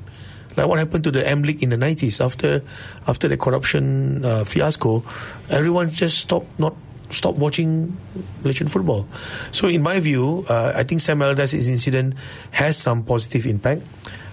Like 0.57 0.67
what 0.67 0.79
happened 0.79 1.03
to 1.05 1.11
the 1.11 1.27
M 1.27 1.43
League 1.43 1.63
in 1.63 1.69
the 1.69 1.77
nineties 1.77 2.19
after 2.19 2.61
after 3.07 3.27
the 3.27 3.37
corruption 3.37 4.23
uh, 4.23 4.43
fiasco, 4.43 5.03
everyone 5.49 5.89
just 5.91 6.19
stopped 6.19 6.59
not 6.59 6.75
stop 7.09 7.35
watching 7.35 7.95
Malaysian 8.41 8.67
football. 8.67 9.07
So, 9.51 9.67
in 9.67 9.81
my 9.81 9.99
view, 9.99 10.45
uh, 10.49 10.73
I 10.75 10.83
think 10.83 11.01
Sam 11.01 11.21
Allardyce's 11.21 11.67
incident 11.69 12.15
has 12.51 12.77
some 12.77 13.03
positive 13.03 13.45
impact, 13.45 13.83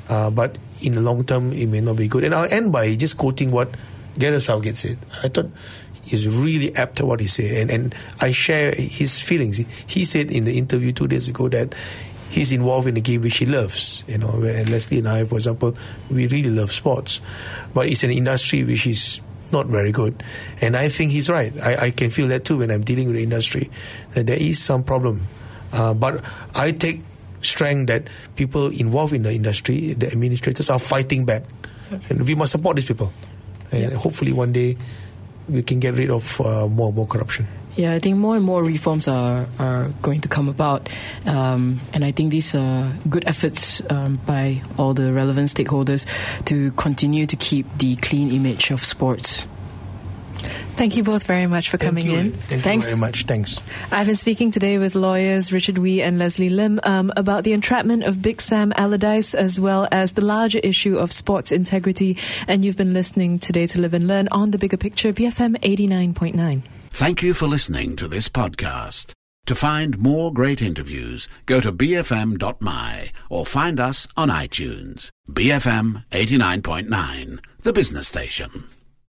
uh, 0.08 0.30
but 0.30 0.56
in 0.80 0.94
the 0.94 1.00
long 1.00 1.24
term, 1.24 1.52
it 1.52 1.66
may 1.66 1.80
not 1.80 1.96
be 1.96 2.08
good. 2.08 2.24
And 2.24 2.34
I'll 2.34 2.50
end 2.50 2.72
by 2.72 2.94
just 2.96 3.18
quoting 3.18 3.50
what 3.50 3.70
Gareth 4.18 4.44
Southgate 4.44 4.76
said. 4.76 4.98
I 5.22 5.28
thought 5.28 5.50
is 6.12 6.28
really 6.28 6.74
apt 6.76 6.96
to 6.96 7.06
what 7.06 7.20
he 7.20 7.26
said, 7.26 7.56
and, 7.56 7.70
and 7.70 7.94
I 8.20 8.30
share 8.30 8.74
his 8.74 9.18
feelings. 9.20 9.58
He 9.86 10.04
said 10.04 10.30
in 10.30 10.44
the 10.44 10.58
interview 10.58 10.92
two 10.92 11.08
days 11.08 11.28
ago 11.28 11.48
that 11.48 11.74
he's 12.30 12.52
involved 12.52 12.86
in 12.86 12.96
a 12.96 13.00
game 13.00 13.22
which 13.22 13.38
he 13.38 13.46
loves. 13.46 14.04
You 14.06 14.18
know, 14.18 14.30
and 14.42 14.68
Leslie 14.70 14.98
and 14.98 15.08
I, 15.08 15.24
for 15.24 15.36
example, 15.36 15.76
we 16.10 16.26
really 16.28 16.50
love 16.50 16.72
sports, 16.72 17.20
but 17.74 17.88
it's 17.88 18.04
an 18.04 18.10
industry 18.10 18.62
which 18.62 18.86
is 18.86 19.20
not 19.52 19.66
very 19.66 19.92
good. 19.92 20.22
And 20.60 20.76
I 20.76 20.88
think 20.88 21.12
he's 21.12 21.28
right. 21.28 21.52
I, 21.60 21.86
I 21.86 21.90
can 21.90 22.10
feel 22.10 22.28
that 22.28 22.44
too 22.44 22.58
when 22.58 22.70
I'm 22.70 22.82
dealing 22.82 23.06
with 23.06 23.16
the 23.16 23.22
industry, 23.22 23.70
that 24.12 24.26
there 24.26 24.40
is 24.40 24.58
some 24.58 24.82
problem. 24.82 25.26
Uh, 25.72 25.94
but 25.94 26.24
I 26.54 26.72
take 26.72 27.00
strength 27.42 27.88
that 27.88 28.08
people 28.36 28.68
involved 28.68 29.12
in 29.12 29.22
the 29.22 29.32
industry, 29.32 29.92
the 29.94 30.06
administrators, 30.10 30.70
are 30.70 30.78
fighting 30.78 31.24
back. 31.24 31.42
And 32.08 32.26
we 32.26 32.34
must 32.34 32.52
support 32.52 32.76
these 32.76 32.86
people. 32.86 33.12
And 33.70 33.92
hopefully 33.92 34.32
one 34.32 34.52
day 34.52 34.78
we 35.48 35.62
can 35.62 35.80
get 35.80 35.94
rid 35.94 36.10
of 36.10 36.40
uh, 36.40 36.66
more 36.66 36.88
and 36.88 36.96
more 36.96 37.06
corruption. 37.06 37.46
Yeah, 37.74 37.94
I 37.94 38.00
think 38.00 38.18
more 38.18 38.36
and 38.36 38.44
more 38.44 38.62
reforms 38.62 39.08
are, 39.08 39.46
are 39.58 39.88
going 40.02 40.20
to 40.20 40.28
come 40.28 40.48
about. 40.48 40.90
Um, 41.24 41.80
and 41.94 42.04
I 42.04 42.12
think 42.12 42.30
these 42.30 42.54
are 42.54 42.92
good 43.08 43.24
efforts 43.26 43.80
um, 43.90 44.20
by 44.26 44.60
all 44.76 44.92
the 44.92 45.10
relevant 45.12 45.48
stakeholders 45.48 46.06
to 46.44 46.72
continue 46.72 47.24
to 47.24 47.36
keep 47.36 47.66
the 47.78 47.96
clean 47.96 48.30
image 48.30 48.70
of 48.70 48.84
sports. 48.84 49.46
Thank 50.82 50.96
you 50.96 51.04
both 51.04 51.22
very 51.22 51.46
much 51.46 51.70
for 51.70 51.76
Thank 51.76 51.90
coming 51.90 52.06
you, 52.06 52.18
in. 52.18 52.32
Thank 52.32 52.64
Thanks. 52.64 52.86
you 52.86 52.96
very 52.96 53.00
much. 53.00 53.22
Thanks. 53.22 53.62
I've 53.92 54.08
been 54.08 54.16
speaking 54.16 54.50
today 54.50 54.78
with 54.78 54.96
lawyers 54.96 55.52
Richard 55.52 55.78
Wee 55.78 56.02
and 56.02 56.18
Leslie 56.18 56.50
Lim 56.50 56.80
um, 56.82 57.12
about 57.16 57.44
the 57.44 57.52
entrapment 57.52 58.02
of 58.02 58.20
Big 58.20 58.40
Sam 58.40 58.72
Allardyce 58.74 59.32
as 59.32 59.60
well 59.60 59.86
as 59.92 60.14
the 60.14 60.24
larger 60.24 60.58
issue 60.58 60.96
of 60.96 61.12
sports 61.12 61.52
integrity. 61.52 62.18
And 62.48 62.64
you've 62.64 62.76
been 62.76 62.92
listening 62.92 63.38
today 63.38 63.68
to 63.68 63.80
Live 63.80 63.94
and 63.94 64.08
Learn 64.08 64.26
on 64.32 64.50
the 64.50 64.58
bigger 64.58 64.76
picture, 64.76 65.12
BFM 65.12 65.56
89.9. 65.58 66.62
Thank 66.90 67.22
you 67.22 67.32
for 67.32 67.46
listening 67.46 67.94
to 67.94 68.08
this 68.08 68.28
podcast. 68.28 69.12
To 69.46 69.54
find 69.54 70.00
more 70.00 70.32
great 70.32 70.60
interviews, 70.60 71.28
go 71.46 71.60
to 71.60 71.70
bfm.my 71.70 73.12
or 73.30 73.46
find 73.46 73.78
us 73.78 74.08
on 74.16 74.30
iTunes. 74.30 75.10
BFM 75.30 76.02
89.9, 76.10 77.38
the 77.60 77.72
business 77.72 78.08
station. 78.08 78.64